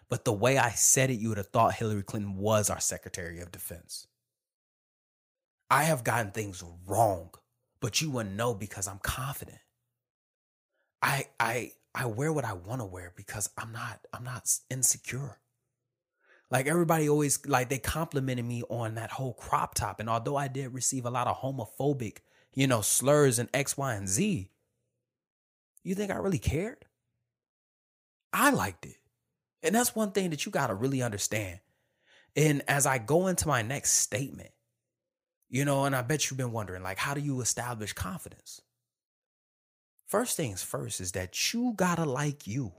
But 0.10 0.26
the 0.26 0.34
way 0.34 0.58
I 0.58 0.72
said 0.72 1.10
it, 1.10 1.20
you 1.20 1.30
would 1.30 1.38
have 1.38 1.50
thought 1.50 1.76
Hillary 1.76 2.04
Clinton 2.04 2.36
was 2.36 2.70
our 2.70 2.80
Secretary 2.80 3.40
of 3.40 3.52
Defense. 3.52 4.08
I 5.70 5.84
have 5.84 6.04
gotten 6.04 6.32
things 6.32 6.64
wrong, 6.88 7.30
but 7.82 8.02
you 8.02 8.12
wouldn't 8.12 8.36
know 8.36 8.54
because 8.54 8.88
I'm 8.88 9.00
confident. 9.00 9.60
I 11.02 11.28
I 11.40 11.72
I 11.96 12.06
wear 12.06 12.32
what 12.32 12.46
I 12.46 12.54
want 12.54 12.82
to 12.82 12.86
wear 12.86 13.14
because 13.16 13.50
I'm 13.58 13.72
not 13.72 14.00
I'm 14.14 14.24
not 14.24 14.50
insecure. 14.70 15.40
Like 16.52 16.68
everybody 16.68 17.08
always 17.08 17.46
like 17.46 17.70
they 17.70 17.78
complimented 17.78 18.46
me 18.46 18.64
on 18.70 18.96
that 18.96 19.12
whole 19.12 19.34
crop 19.34 19.76
top. 19.76 20.00
And 20.00 20.10
although 20.10 20.36
I 20.36 20.48
did 20.48 20.74
receive 20.74 21.06
a 21.06 21.12
lot 21.12 21.28
of 21.28 21.38
homophobic, 21.38 22.18
you 22.54 22.68
know, 22.68 22.82
slurs 22.82 23.38
and 23.38 23.50
X, 23.54 23.78
Y, 23.78 23.94
and 23.94 24.08
Z, 24.08 24.50
you 25.84 25.96
think 25.96 26.12
I 26.12 26.16
really 26.16 26.40
cared? 26.40 26.86
I 28.34 28.50
liked 28.50 28.86
it. 28.86 28.98
And 29.62 29.76
that's 29.76 29.96
one 29.96 30.12
thing 30.12 30.32
that 30.32 30.46
you 30.46 30.52
got 30.52 30.68
to 30.68 30.74
really 30.74 31.02
understand. 31.02 31.60
And 32.36 32.62
as 32.68 32.86
I 32.86 32.98
go 32.98 33.28
into 33.28 33.48
my 33.48 33.62
next 33.62 33.92
statement, 33.94 34.52
you 35.50 35.66
know, 35.66 35.86
and 35.86 35.96
I 35.96 36.04
bet 36.04 36.30
you've 36.30 36.38
been 36.38 36.52
wondering, 36.52 36.84
like, 36.84 37.00
how 37.00 37.14
do 37.14 37.22
you 37.22 37.42
establish 37.42 37.94
confidence? 37.94 38.62
First 40.08 40.38
things 40.38 40.64
first 40.64 41.02
is 41.02 41.12
that 41.14 41.54
you 41.54 41.74
gotta 41.76 42.06
like 42.06 42.48
you. 42.48 42.72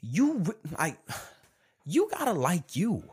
You 0.00 0.44
like, 0.78 0.98
you 1.84 2.08
gotta 2.10 2.32
like 2.32 2.74
you. 2.76 3.12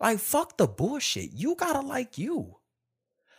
Like, 0.00 0.18
fuck 0.18 0.56
the 0.56 0.66
bullshit. 0.66 1.32
You 1.32 1.54
gotta 1.54 1.86
like 1.86 2.18
you. 2.18 2.56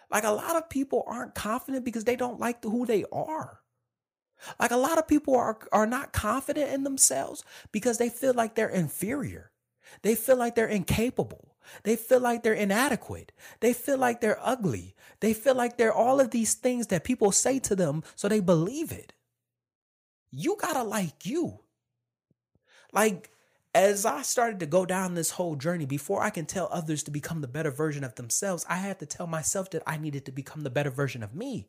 Like, 0.10 0.24
a 0.24 0.32
lot 0.32 0.56
of 0.56 0.70
people 0.70 1.04
aren't 1.06 1.36
confident 1.36 1.86
because 1.86 2.04
they 2.04 2.16
don't 2.16 2.40
like 2.40 2.64
who 2.64 2.86
they 2.86 3.06
are. 3.12 3.60
Like, 4.60 4.72
a 4.72 4.78
lot 4.78 4.98
of 4.98 5.08
people 5.08 5.36
are, 5.36 5.60
are 5.72 5.86
not 5.86 6.14
confident 6.14 6.72
in 6.72 6.84
themselves 6.84 7.44
because 7.72 7.98
they 7.98 8.10
feel 8.10 8.34
like 8.34 8.56
they're 8.56 8.70
inferior. 8.70 9.52
They 10.02 10.16
feel 10.16 10.38
like 10.38 10.56
they're 10.56 10.68
incapable. 10.68 11.49
They 11.84 11.96
feel 11.96 12.20
like 12.20 12.44
they're 12.44 12.54
inadequate. 12.54 13.32
They 13.60 13.74
feel 13.74 13.98
like 13.98 14.22
they're 14.22 14.40
ugly. 14.42 14.96
They 15.20 15.34
feel 15.34 15.56
like 15.56 15.78
they're 15.78 15.94
all 15.94 16.20
of 16.20 16.32
these 16.32 16.54
things 16.54 16.88
that 16.88 17.04
people 17.04 17.32
say 17.32 17.60
to 17.60 17.76
them 17.76 18.04
so 18.16 18.28
they 18.28 18.40
believe 18.40 18.92
it. 18.92 19.14
You 20.32 20.58
gotta 20.60 20.84
like 20.84 21.26
you. 21.26 21.60
Like, 22.92 23.30
as 23.74 24.06
I 24.06 24.24
started 24.24 24.60
to 24.62 24.66
go 24.66 24.86
down 24.86 25.14
this 25.14 25.32
whole 25.32 25.56
journey, 25.56 25.86
before 25.86 26.24
I 26.24 26.32
can 26.32 26.46
tell 26.46 26.70
others 26.72 27.04
to 27.04 27.12
become 27.12 27.42
the 27.42 27.48
better 27.48 27.72
version 27.72 28.04
of 28.04 28.16
themselves, 28.16 28.66
I 28.68 28.78
had 28.78 29.00
to 29.00 29.06
tell 29.06 29.28
myself 29.28 29.70
that 29.72 29.84
I 29.86 29.98
needed 29.98 30.26
to 30.26 30.32
become 30.32 30.62
the 30.62 30.72
better 30.72 30.90
version 30.90 31.22
of 31.22 31.36
me. 31.36 31.68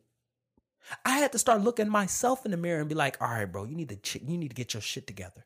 I 1.05 1.19
had 1.19 1.33
to 1.33 1.39
start 1.39 1.61
looking 1.61 1.91
myself 1.91 2.45
in 2.45 2.53
the 2.53 2.57
mirror 2.57 2.81
and 2.81 2.89
be 2.89 2.95
like, 2.95 3.21
all 3.21 3.29
right, 3.29 3.45
bro, 3.45 3.65
you 3.65 3.77
need 3.77 3.91
to 3.91 4.25
you 4.25 4.39
need 4.39 4.49
to 4.49 4.55
get 4.55 4.75
your 4.75 4.81
shit 4.81 5.07
together. 5.07 5.45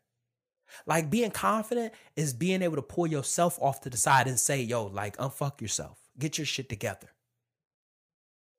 Like 0.85 1.09
being 1.09 1.31
confident 1.31 1.93
is 2.15 2.33
being 2.33 2.61
able 2.61 2.75
to 2.75 2.81
pull 2.81 3.07
yourself 3.07 3.57
off 3.61 3.81
to 3.81 3.89
the 3.89 3.97
side 3.97 4.27
and 4.27 4.39
say, 4.39 4.61
yo, 4.61 4.85
like 4.85 5.17
unfuck 5.17 5.61
yourself. 5.61 5.99
Get 6.17 6.37
your 6.37 6.45
shit 6.45 6.69
together. 6.69 7.11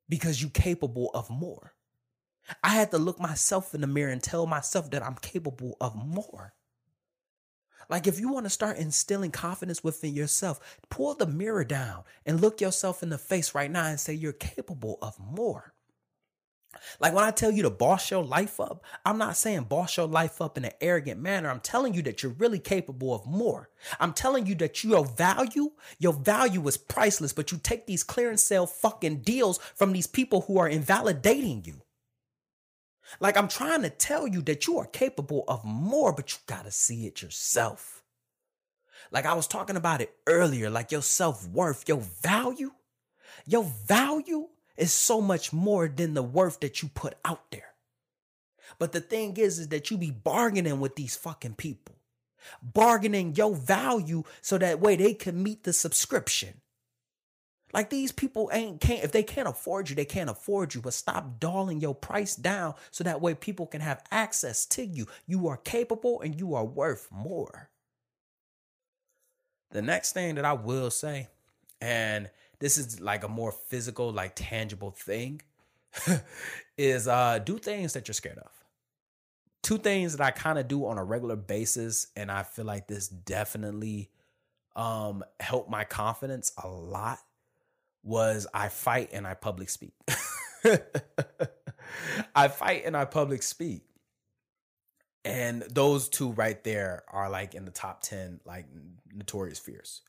Because 0.09 0.41
you're 0.41 0.51
capable 0.51 1.11
of 1.15 1.31
more. 1.31 1.75
I 2.63 2.71
had 2.71 2.91
to 2.93 2.99
look 2.99 3.19
myself 3.19 3.75
in 3.75 3.81
the 3.81 3.87
mirror 3.87 4.13
and 4.13 4.23
tell 4.23 4.47
myself 4.47 4.91
that 4.91 5.05
I'm 5.05 5.17
capable 5.17 5.77
of 5.81 5.97
more. 5.97 6.55
Like 7.89 8.07
if 8.07 8.19
you 8.19 8.33
want 8.33 8.47
to 8.47 8.51
start 8.51 8.79
instilling 8.79 9.31
confidence 9.31 9.83
within 9.85 10.15
yourself, 10.15 10.79
pull 10.91 11.15
the 11.15 11.27
mirror 11.27 11.65
down 11.65 12.05
and 12.25 12.41
look 12.41 12.61
yourself 12.61 13.03
in 13.03 13.11
the 13.11 13.19
face 13.19 13.55
right 13.55 13.71
now 13.71 13.87
and 13.87 14.01
say 14.01 14.13
you're 14.15 14.33
capable 14.33 14.99
of 15.03 15.19
more. 15.19 15.73
Like 17.01 17.15
when 17.15 17.25
I 17.25 17.31
tell 17.31 17.51
you 17.51 17.63
to 17.63 17.71
boss 17.71 18.11
your 18.11 18.25
life 18.25 18.61
up, 18.61 18.85
I'm 19.05 19.19
not 19.19 19.37
saying 19.37 19.65
boss 19.65 19.97
your 19.97 20.07
life 20.07 20.41
up 20.41 20.57
in 20.57 20.65
an 20.65 20.73
arrogant 20.81 21.21
manner. 21.21 21.51
I'm 21.51 21.61
telling 21.61 21.95
you 21.95 22.03
that 22.03 22.23
you're 22.23 22.33
really 22.33 22.59
capable 22.59 23.15
of 23.15 23.27
more. 23.27 23.71
I'm 24.01 24.13
telling 24.13 24.47
you 24.47 24.55
that 24.57 24.85
your 24.85 25.05
value, 25.05 25.73
your 25.99 26.13
value 26.13 26.67
is 26.69 26.77
priceless, 26.77 27.33
but 27.33 27.53
you 27.53 27.59
take 27.59 27.87
these 27.87 28.03
clearance 28.03 28.43
sale 28.43 28.67
fucking 28.67 29.21
deals 29.23 29.59
from 29.75 29.93
these 29.93 30.07
people 30.07 30.43
who 30.43 30.59
are 30.59 30.69
invalidating 30.69 31.65
you. 31.65 31.83
Like 33.21 33.37
I'm 33.37 33.49
trying 33.49 33.83
to 33.83 33.91
tell 33.91 34.27
you 34.27 34.43
that 34.43 34.67
you 34.67 34.79
are 34.79 34.87
capable 34.87 35.45
of 35.49 35.65
more, 35.65 36.13
but 36.13 36.33
you 36.33 36.39
gotta 36.47 36.71
see 36.71 37.07
it 37.07 37.23
yourself. 37.23 38.03
Like 39.11 39.27
I 39.27 39.35
was 39.35 39.47
talking 39.47 39.77
about 39.77 40.01
it 40.01 40.15
earlier, 40.27 40.71
like 40.71 40.91
your 40.91 41.03
self 41.03 41.47
worth, 41.49 41.89
your 41.89 42.01
value, 42.01 42.73
your 43.47 43.65
value 43.87 44.49
is 44.77 44.93
so 44.93 45.21
much 45.21 45.53
more 45.53 45.89
than 45.89 46.15
the 46.15 46.23
worth 46.23 46.61
that 46.61 46.83
you 46.83 46.89
put 46.89 47.15
out 47.25 47.51
there. 47.51 47.75
But 48.79 48.93
the 48.93 49.01
thing 49.01 49.37
is, 49.37 49.59
is 49.59 49.69
that 49.69 49.91
you 49.91 49.97
be 49.97 50.11
bargaining 50.11 50.81
with 50.81 50.97
these 50.97 51.17
fucking 51.17 51.55
people, 51.55 51.97
bargaining 52.63 53.35
your 53.35 53.55
value 53.55 54.25
so 54.43 54.59
that 54.59 54.81
way 54.81 54.97
they 54.97 55.15
can 55.15 55.43
meet 55.43 55.65
the 55.65 55.73
subscription. 55.73 56.61
Like 57.73 57.91
these 57.91 58.13
people 58.13 58.49
ain't 58.53 58.81
can't 58.81 59.05
if 59.05 59.13
they 59.13 59.23
can't 59.23 59.49
afford 59.49 59.91
you, 59.91 59.97
they 59.97 60.05
can't 60.05 60.31
afford 60.31 60.75
you. 60.75 60.81
But 60.81 60.95
stop 60.95 61.41
dolling 61.41 61.81
your 61.81 61.95
price 61.95 62.37
down 62.37 62.75
so 62.91 63.05
that 63.05 63.21
way 63.21 63.35
people 63.35 63.67
can 63.67 63.81
have 63.81 64.05
access 64.11 64.67
to 64.67 64.85
you. 64.85 65.07
You 65.27 65.49
are 65.49 65.57
capable 65.57 66.21
and 66.21 66.39
you 66.39 66.55
are 66.55 66.65
worth 66.65 67.09
more. 67.11 67.71
The 69.73 69.83
next 69.83 70.13
thing 70.13 70.37
that 70.37 70.45
I 70.45 70.53
will 70.53 70.91
say, 70.91 71.29
and 71.81 72.31
this 72.59 72.79
is 72.79 73.01
like 73.01 73.25
a 73.25 73.29
more 73.29 73.53
physical, 73.53 74.13
like 74.13 74.33
tangible 74.35 74.91
thing, 74.91 75.43
is 76.79 77.09
uh 77.09 77.39
do 77.39 77.59
things 77.59 77.93
that 77.95 78.09
you're 78.09 78.15
scared 78.15 78.39
of. 78.39 78.51
Two 79.63 79.79
things 79.79 80.17
that 80.17 80.25
I 80.25 80.31
kind 80.31 80.59
of 80.59 80.69
do 80.69 80.87
on 80.87 80.99
a 80.99 81.05
regular 81.05 81.37
basis, 81.37 82.09
and 82.17 82.31
I 82.31 82.43
feel 82.43 82.65
like 82.65 82.87
this 82.87 83.09
definitely 83.09 84.11
um 84.75 85.25
helped 85.41 85.71
my 85.71 85.85
confidence 85.85 86.53
a 86.63 86.69
lot 86.69 87.19
was 88.07 88.47
I 88.55 88.69
fight 88.69 89.11
and 89.13 89.27
I 89.27 89.35
public 89.35 89.69
speak. 89.69 89.93
I 92.35 92.49
fight 92.49 92.85
and 92.87 92.97
I 92.97 93.05
public 93.05 93.43
speak. 93.43 93.83
And 95.25 95.63
those 95.63 96.09
two 96.09 96.31
right 96.31 96.63
there 96.63 97.03
are 97.09 97.29
like 97.29 97.55
in 97.57 97.65
the 97.65 97.73
top 97.73 98.03
10 98.03 98.41
like 98.45 98.67
notorious 99.13 99.59
fears. 99.59 100.03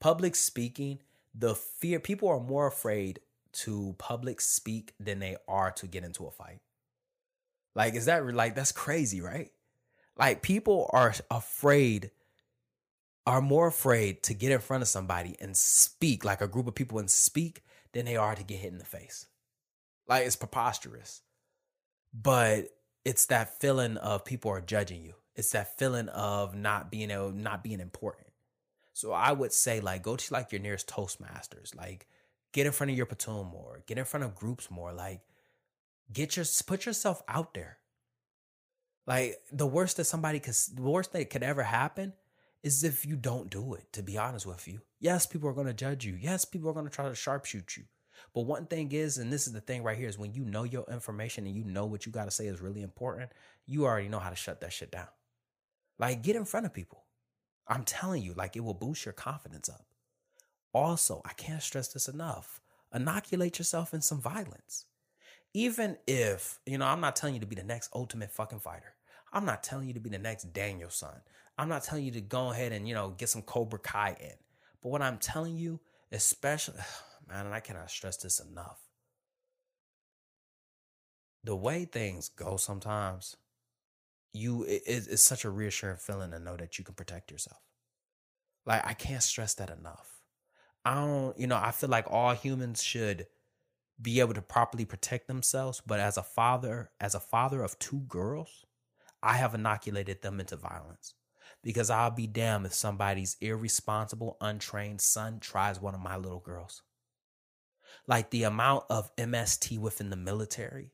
Public 0.00 0.34
speaking 0.34 0.98
the 1.34 1.54
fear 1.54 1.98
people 2.00 2.28
are 2.28 2.40
more 2.40 2.66
afraid 2.66 3.20
to 3.52 3.94
public 3.98 4.40
speak 4.40 4.94
than 4.98 5.18
they 5.18 5.36
are 5.46 5.70
to 5.72 5.86
get 5.86 6.04
into 6.04 6.26
a 6.26 6.30
fight. 6.30 6.60
Like, 7.74 7.94
is 7.94 8.06
that 8.06 8.26
like 8.34 8.54
that's 8.54 8.72
crazy, 8.72 9.20
right? 9.20 9.50
Like, 10.18 10.42
people 10.42 10.90
are 10.92 11.14
afraid, 11.30 12.10
are 13.26 13.40
more 13.40 13.68
afraid 13.68 14.22
to 14.24 14.34
get 14.34 14.52
in 14.52 14.60
front 14.60 14.82
of 14.82 14.88
somebody 14.88 15.36
and 15.40 15.56
speak, 15.56 16.24
like 16.24 16.42
a 16.42 16.48
group 16.48 16.66
of 16.66 16.74
people 16.74 16.98
and 16.98 17.10
speak, 17.10 17.62
than 17.92 18.04
they 18.04 18.16
are 18.16 18.34
to 18.34 18.42
get 18.42 18.58
hit 18.58 18.72
in 18.72 18.78
the 18.78 18.84
face. 18.84 19.26
Like, 20.06 20.26
it's 20.26 20.36
preposterous. 20.36 21.22
But 22.12 22.66
it's 23.04 23.26
that 23.26 23.58
feeling 23.58 23.96
of 23.96 24.24
people 24.24 24.50
are 24.50 24.60
judging 24.60 25.02
you. 25.02 25.14
It's 25.34 25.52
that 25.52 25.78
feeling 25.78 26.08
of 26.08 26.54
not 26.54 26.90
being 26.90 27.10
able, 27.10 27.32
not 27.32 27.64
being 27.64 27.80
important. 27.80 28.26
So 28.92 29.12
I 29.12 29.32
would 29.32 29.52
say 29.52 29.80
like 29.80 30.02
go 30.02 30.16
to 30.16 30.32
like 30.32 30.52
your 30.52 30.60
nearest 30.60 30.88
Toastmasters, 30.88 31.74
like 31.74 32.06
get 32.52 32.66
in 32.66 32.72
front 32.72 32.90
of 32.90 32.96
your 32.96 33.06
platoon 33.06 33.46
more, 33.46 33.82
get 33.86 33.98
in 33.98 34.04
front 34.04 34.24
of 34.24 34.34
groups 34.34 34.70
more, 34.70 34.92
like 34.92 35.22
get 36.12 36.36
your 36.36 36.44
put 36.66 36.86
yourself 36.86 37.22
out 37.28 37.54
there. 37.54 37.78
Like 39.06 39.38
the 39.50 39.66
worst 39.66 39.96
that 39.96 40.04
somebody 40.04 40.38
could 40.40 40.54
the 40.74 40.82
worst 40.82 41.12
that 41.12 41.30
could 41.30 41.42
ever 41.42 41.62
happen 41.62 42.12
is 42.62 42.84
if 42.84 43.04
you 43.04 43.16
don't 43.16 43.50
do 43.50 43.74
it, 43.74 43.92
to 43.92 44.02
be 44.02 44.16
honest 44.16 44.46
with 44.46 44.68
you. 44.68 44.80
Yes, 45.00 45.26
people 45.26 45.48
are 45.48 45.54
gonna 45.54 45.72
judge 45.72 46.04
you. 46.04 46.16
Yes, 46.20 46.44
people 46.44 46.70
are 46.70 46.74
gonna 46.74 46.90
try 46.90 47.06
to 47.06 47.12
sharpshoot 47.12 47.76
you. 47.76 47.84
But 48.34 48.42
one 48.42 48.66
thing 48.66 48.92
is, 48.92 49.18
and 49.18 49.32
this 49.32 49.46
is 49.46 49.52
the 49.52 49.60
thing 49.60 49.82
right 49.82 49.98
here, 49.98 50.08
is 50.08 50.18
when 50.18 50.32
you 50.32 50.44
know 50.44 50.62
your 50.62 50.84
information 50.90 51.46
and 51.46 51.56
you 51.56 51.64
know 51.64 51.86
what 51.86 52.06
you 52.06 52.12
gotta 52.12 52.30
say 52.30 52.46
is 52.46 52.60
really 52.60 52.82
important, 52.82 53.32
you 53.66 53.84
already 53.84 54.08
know 54.08 54.20
how 54.20 54.30
to 54.30 54.36
shut 54.36 54.60
that 54.60 54.72
shit 54.72 54.92
down. 54.92 55.08
Like 55.98 56.22
get 56.22 56.36
in 56.36 56.44
front 56.44 56.66
of 56.66 56.72
people. 56.72 57.02
I'm 57.68 57.84
telling 57.84 58.22
you, 58.22 58.34
like 58.34 58.56
it 58.56 58.64
will 58.64 58.74
boost 58.74 59.04
your 59.04 59.12
confidence 59.12 59.68
up. 59.68 59.86
Also, 60.72 61.22
I 61.24 61.32
can't 61.34 61.62
stress 61.62 61.88
this 61.88 62.08
enough 62.08 62.60
inoculate 62.94 63.58
yourself 63.58 63.94
in 63.94 64.00
some 64.00 64.20
violence. 64.20 64.86
Even 65.54 65.96
if, 66.06 66.58
you 66.66 66.78
know, 66.78 66.86
I'm 66.86 67.00
not 67.00 67.16
telling 67.16 67.34
you 67.34 67.40
to 67.40 67.46
be 67.46 67.56
the 67.56 67.62
next 67.62 67.90
ultimate 67.94 68.30
fucking 68.30 68.60
fighter. 68.60 68.94
I'm 69.32 69.44
not 69.44 69.62
telling 69.62 69.88
you 69.88 69.94
to 69.94 70.00
be 70.00 70.10
the 70.10 70.18
next 70.18 70.52
Daniel-san. 70.52 71.20
I'm 71.58 71.68
not 71.68 71.84
telling 71.84 72.04
you 72.04 72.10
to 72.12 72.20
go 72.20 72.50
ahead 72.50 72.72
and, 72.72 72.88
you 72.88 72.94
know, 72.94 73.10
get 73.10 73.28
some 73.28 73.42
Cobra 73.42 73.78
Kai 73.78 74.16
in. 74.20 74.34
But 74.82 74.88
what 74.88 75.02
I'm 75.02 75.18
telling 75.18 75.56
you, 75.56 75.80
especially, 76.10 76.80
man, 77.28 77.46
and 77.46 77.54
I 77.54 77.60
cannot 77.60 77.90
stress 77.90 78.16
this 78.16 78.40
enough. 78.40 78.80
The 81.44 81.56
way 81.56 81.84
things 81.84 82.28
go 82.28 82.56
sometimes, 82.56 83.36
you 84.32 84.64
it, 84.64 84.82
it's 84.86 85.24
such 85.24 85.44
a 85.44 85.50
reassuring 85.50 85.96
feeling 85.96 86.30
to 86.30 86.38
know 86.38 86.56
that 86.56 86.78
you 86.78 86.84
can 86.84 86.94
protect 86.94 87.30
yourself. 87.30 87.60
Like 88.66 88.86
I 88.86 88.94
can't 88.94 89.22
stress 89.22 89.54
that 89.54 89.70
enough. 89.70 90.22
I 90.84 90.94
don't, 90.94 91.38
you 91.38 91.46
know, 91.46 91.60
I 91.62 91.70
feel 91.70 91.90
like 91.90 92.10
all 92.10 92.34
humans 92.34 92.82
should 92.82 93.26
be 94.00 94.20
able 94.20 94.34
to 94.34 94.42
properly 94.42 94.84
protect 94.84 95.28
themselves, 95.28 95.80
but 95.86 96.00
as 96.00 96.16
a 96.16 96.22
father, 96.22 96.90
as 97.00 97.14
a 97.14 97.20
father 97.20 97.62
of 97.62 97.78
two 97.78 98.00
girls, 98.08 98.66
I 99.22 99.34
have 99.34 99.54
inoculated 99.54 100.22
them 100.22 100.40
into 100.40 100.56
violence. 100.56 101.14
Because 101.62 101.90
I'll 101.90 102.10
be 102.10 102.26
damned 102.26 102.66
if 102.66 102.74
somebody's 102.74 103.36
irresponsible, 103.40 104.36
untrained 104.40 105.00
son 105.00 105.38
tries 105.38 105.80
one 105.80 105.94
of 105.94 106.00
my 106.00 106.16
little 106.16 106.40
girls. 106.40 106.82
Like 108.08 108.30
the 108.30 108.42
amount 108.42 108.84
of 108.90 109.14
MST 109.16 109.78
within 109.78 110.10
the 110.10 110.16
military, 110.16 110.90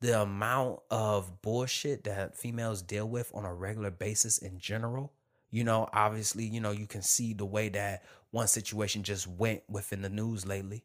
the 0.00 0.20
amount 0.20 0.80
of 0.90 1.42
bullshit 1.42 2.04
that 2.04 2.36
females 2.36 2.82
deal 2.82 3.08
with 3.08 3.30
on 3.34 3.44
a 3.44 3.54
regular 3.54 3.90
basis 3.90 4.38
in 4.38 4.58
general. 4.58 5.12
You 5.50 5.64
know, 5.64 5.88
obviously, 5.92 6.44
you 6.44 6.60
know, 6.60 6.72
you 6.72 6.86
can 6.86 7.02
see 7.02 7.32
the 7.32 7.46
way 7.46 7.68
that 7.70 8.02
one 8.30 8.48
situation 8.48 9.02
just 9.02 9.26
went 9.26 9.62
within 9.68 10.02
the 10.02 10.08
news 10.08 10.44
lately. 10.44 10.84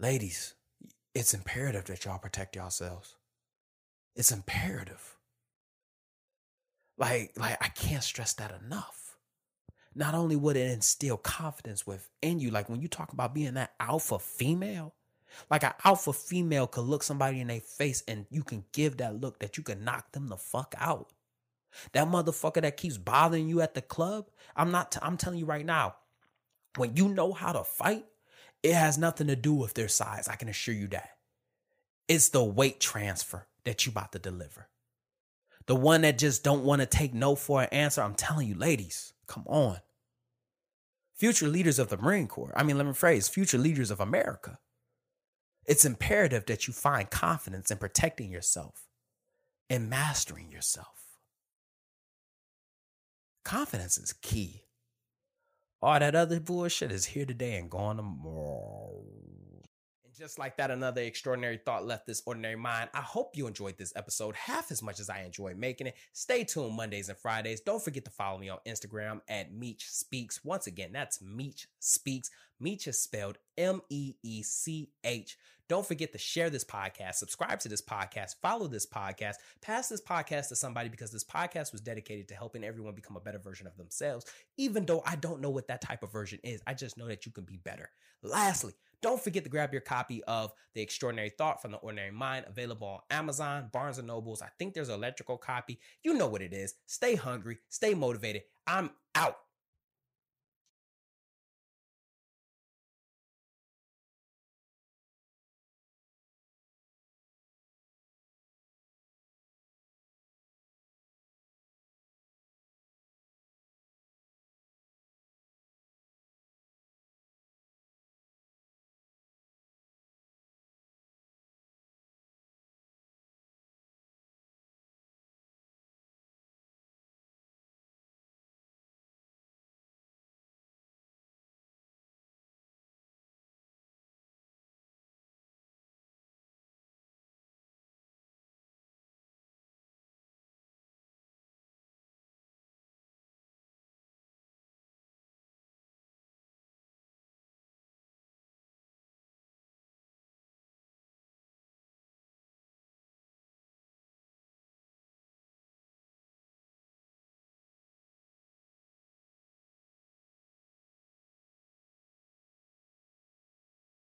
Ladies, 0.00 0.54
it's 1.14 1.34
imperative 1.34 1.84
that 1.84 2.04
y'all 2.04 2.18
protect 2.18 2.56
yourselves. 2.56 3.16
It's 4.16 4.32
imperative. 4.32 5.16
Like, 6.98 7.32
like 7.36 7.56
I 7.60 7.68
can't 7.68 8.02
stress 8.02 8.32
that 8.34 8.52
enough. 8.64 9.16
Not 9.94 10.14
only 10.14 10.36
would 10.36 10.56
it 10.56 10.70
instill 10.70 11.18
confidence 11.18 11.86
within 11.86 12.40
you, 12.40 12.50
like 12.50 12.68
when 12.68 12.80
you 12.80 12.88
talk 12.88 13.12
about 13.12 13.34
being 13.34 13.54
that 13.54 13.74
alpha 13.78 14.18
female, 14.18 14.94
like 15.50 15.64
an 15.64 15.72
alpha 15.84 16.12
female 16.12 16.66
could 16.66 16.84
look 16.84 17.02
somebody 17.02 17.40
in 17.40 17.48
their 17.48 17.60
face 17.60 18.02
and 18.06 18.26
you 18.30 18.42
can 18.42 18.64
give 18.72 18.98
that 18.98 19.20
look 19.20 19.38
that 19.40 19.56
you 19.56 19.62
can 19.62 19.84
knock 19.84 20.12
them 20.12 20.28
the 20.28 20.36
fuck 20.36 20.74
out. 20.78 21.12
That 21.92 22.08
motherfucker 22.08 22.62
that 22.62 22.76
keeps 22.76 22.98
bothering 22.98 23.48
you 23.48 23.60
at 23.60 23.74
the 23.74 23.82
club, 23.82 24.30
I'm 24.54 24.70
not, 24.70 24.92
t- 24.92 24.98
I'm 25.02 25.16
telling 25.16 25.38
you 25.38 25.46
right 25.46 25.64
now, 25.64 25.96
when 26.76 26.96
you 26.96 27.08
know 27.08 27.32
how 27.32 27.52
to 27.52 27.64
fight, 27.64 28.04
it 28.62 28.74
has 28.74 28.98
nothing 28.98 29.26
to 29.26 29.36
do 29.36 29.52
with 29.54 29.74
their 29.74 29.88
size. 29.88 30.28
I 30.28 30.36
can 30.36 30.48
assure 30.48 30.74
you 30.74 30.88
that. 30.88 31.10
It's 32.08 32.28
the 32.28 32.44
weight 32.44 32.80
transfer 32.80 33.46
that 33.64 33.86
you 33.86 33.90
about 33.90 34.12
to 34.12 34.18
deliver. 34.18 34.68
The 35.66 35.76
one 35.76 36.02
that 36.02 36.18
just 36.18 36.42
don't 36.44 36.64
want 36.64 36.80
to 36.80 36.86
take 36.86 37.14
no 37.14 37.36
for 37.36 37.62
an 37.62 37.68
answer. 37.70 38.02
I'm 38.02 38.14
telling 38.14 38.48
you, 38.48 38.54
ladies, 38.54 39.12
come 39.26 39.44
on. 39.46 39.78
Future 41.14 41.46
leaders 41.48 41.78
of 41.78 41.88
the 41.88 41.96
Marine 41.96 42.26
Corps. 42.26 42.52
I 42.56 42.64
mean, 42.64 42.76
let 42.76 42.86
me 42.86 42.92
phrase, 42.92 43.28
future 43.28 43.58
leaders 43.58 43.90
of 43.90 44.00
America. 44.00 44.58
It's 45.66 45.84
imperative 45.84 46.46
that 46.46 46.66
you 46.66 46.72
find 46.74 47.08
confidence 47.10 47.70
in 47.70 47.78
protecting 47.78 48.30
yourself 48.30 48.86
and 49.70 49.88
mastering 49.88 50.50
yourself. 50.50 51.02
Confidence 53.44 53.98
is 53.98 54.12
key. 54.12 54.64
All 55.80 55.98
that 55.98 56.14
other 56.14 56.40
bullshit 56.40 56.92
is 56.92 57.06
here 57.06 57.26
today 57.26 57.56
and 57.56 57.70
gone 57.70 57.96
tomorrow. 57.96 58.71
Just 60.22 60.38
like 60.38 60.56
that, 60.58 60.70
another 60.70 61.00
extraordinary 61.00 61.56
thought 61.56 61.84
left 61.84 62.06
this 62.06 62.22
ordinary 62.26 62.54
mind. 62.54 62.90
I 62.94 63.00
hope 63.00 63.36
you 63.36 63.48
enjoyed 63.48 63.76
this 63.76 63.92
episode 63.96 64.36
half 64.36 64.70
as 64.70 64.80
much 64.80 65.00
as 65.00 65.10
I 65.10 65.22
enjoyed 65.22 65.56
making 65.56 65.88
it. 65.88 65.96
Stay 66.12 66.44
tuned 66.44 66.76
Mondays 66.76 67.08
and 67.08 67.18
Fridays. 67.18 67.60
Don't 67.60 67.82
forget 67.82 68.04
to 68.04 68.10
follow 68.12 68.38
me 68.38 68.48
on 68.48 68.60
Instagram 68.64 69.20
at 69.26 69.52
Meech 69.52 69.90
Speaks. 69.90 70.44
Once 70.44 70.68
again, 70.68 70.90
that's 70.92 71.20
Meech 71.20 71.66
Speaks. 71.80 72.30
Meech 72.60 72.86
is 72.86 73.02
spelled 73.02 73.38
M 73.58 73.80
E 73.90 74.14
E 74.22 74.44
C 74.44 74.92
H. 75.02 75.36
Don't 75.68 75.84
forget 75.84 76.12
to 76.12 76.18
share 76.18 76.50
this 76.50 76.64
podcast, 76.64 77.14
subscribe 77.14 77.58
to 77.60 77.68
this 77.68 77.82
podcast, 77.82 78.36
follow 78.42 78.68
this 78.68 78.86
podcast, 78.86 79.36
pass 79.60 79.88
this 79.88 80.02
podcast 80.02 80.48
to 80.50 80.56
somebody 80.56 80.88
because 80.88 81.10
this 81.10 81.24
podcast 81.24 81.72
was 81.72 81.80
dedicated 81.80 82.28
to 82.28 82.34
helping 82.34 82.62
everyone 82.62 82.94
become 82.94 83.16
a 83.16 83.20
better 83.20 83.38
version 83.38 83.66
of 83.66 83.76
themselves. 83.76 84.26
Even 84.56 84.86
though 84.86 85.02
I 85.04 85.16
don't 85.16 85.40
know 85.40 85.50
what 85.50 85.66
that 85.66 85.80
type 85.80 86.04
of 86.04 86.12
version 86.12 86.38
is, 86.44 86.62
I 86.64 86.74
just 86.74 86.96
know 86.96 87.08
that 87.08 87.26
you 87.26 87.32
can 87.32 87.44
be 87.44 87.56
better. 87.56 87.90
Lastly, 88.22 88.74
don't 89.02 89.22
forget 89.22 89.44
to 89.44 89.50
grab 89.50 89.72
your 89.72 89.82
copy 89.82 90.22
of 90.24 90.52
The 90.74 90.80
Extraordinary 90.80 91.30
Thought 91.30 91.60
from 91.60 91.72
the 91.72 91.78
Ordinary 91.78 92.12
Mind, 92.12 92.46
available 92.48 92.86
on 92.86 93.00
Amazon, 93.10 93.68
Barnes 93.72 93.98
and 93.98 94.06
Nobles. 94.06 94.40
I 94.40 94.48
think 94.58 94.74
there's 94.74 94.88
an 94.88 94.94
electrical 94.94 95.36
copy. 95.36 95.78
You 96.02 96.14
know 96.14 96.28
what 96.28 96.42
it 96.42 96.52
is. 96.52 96.74
Stay 96.86 97.16
hungry, 97.16 97.58
stay 97.68 97.94
motivated. 97.94 98.42
I'm 98.66 98.90
out. 99.14 99.36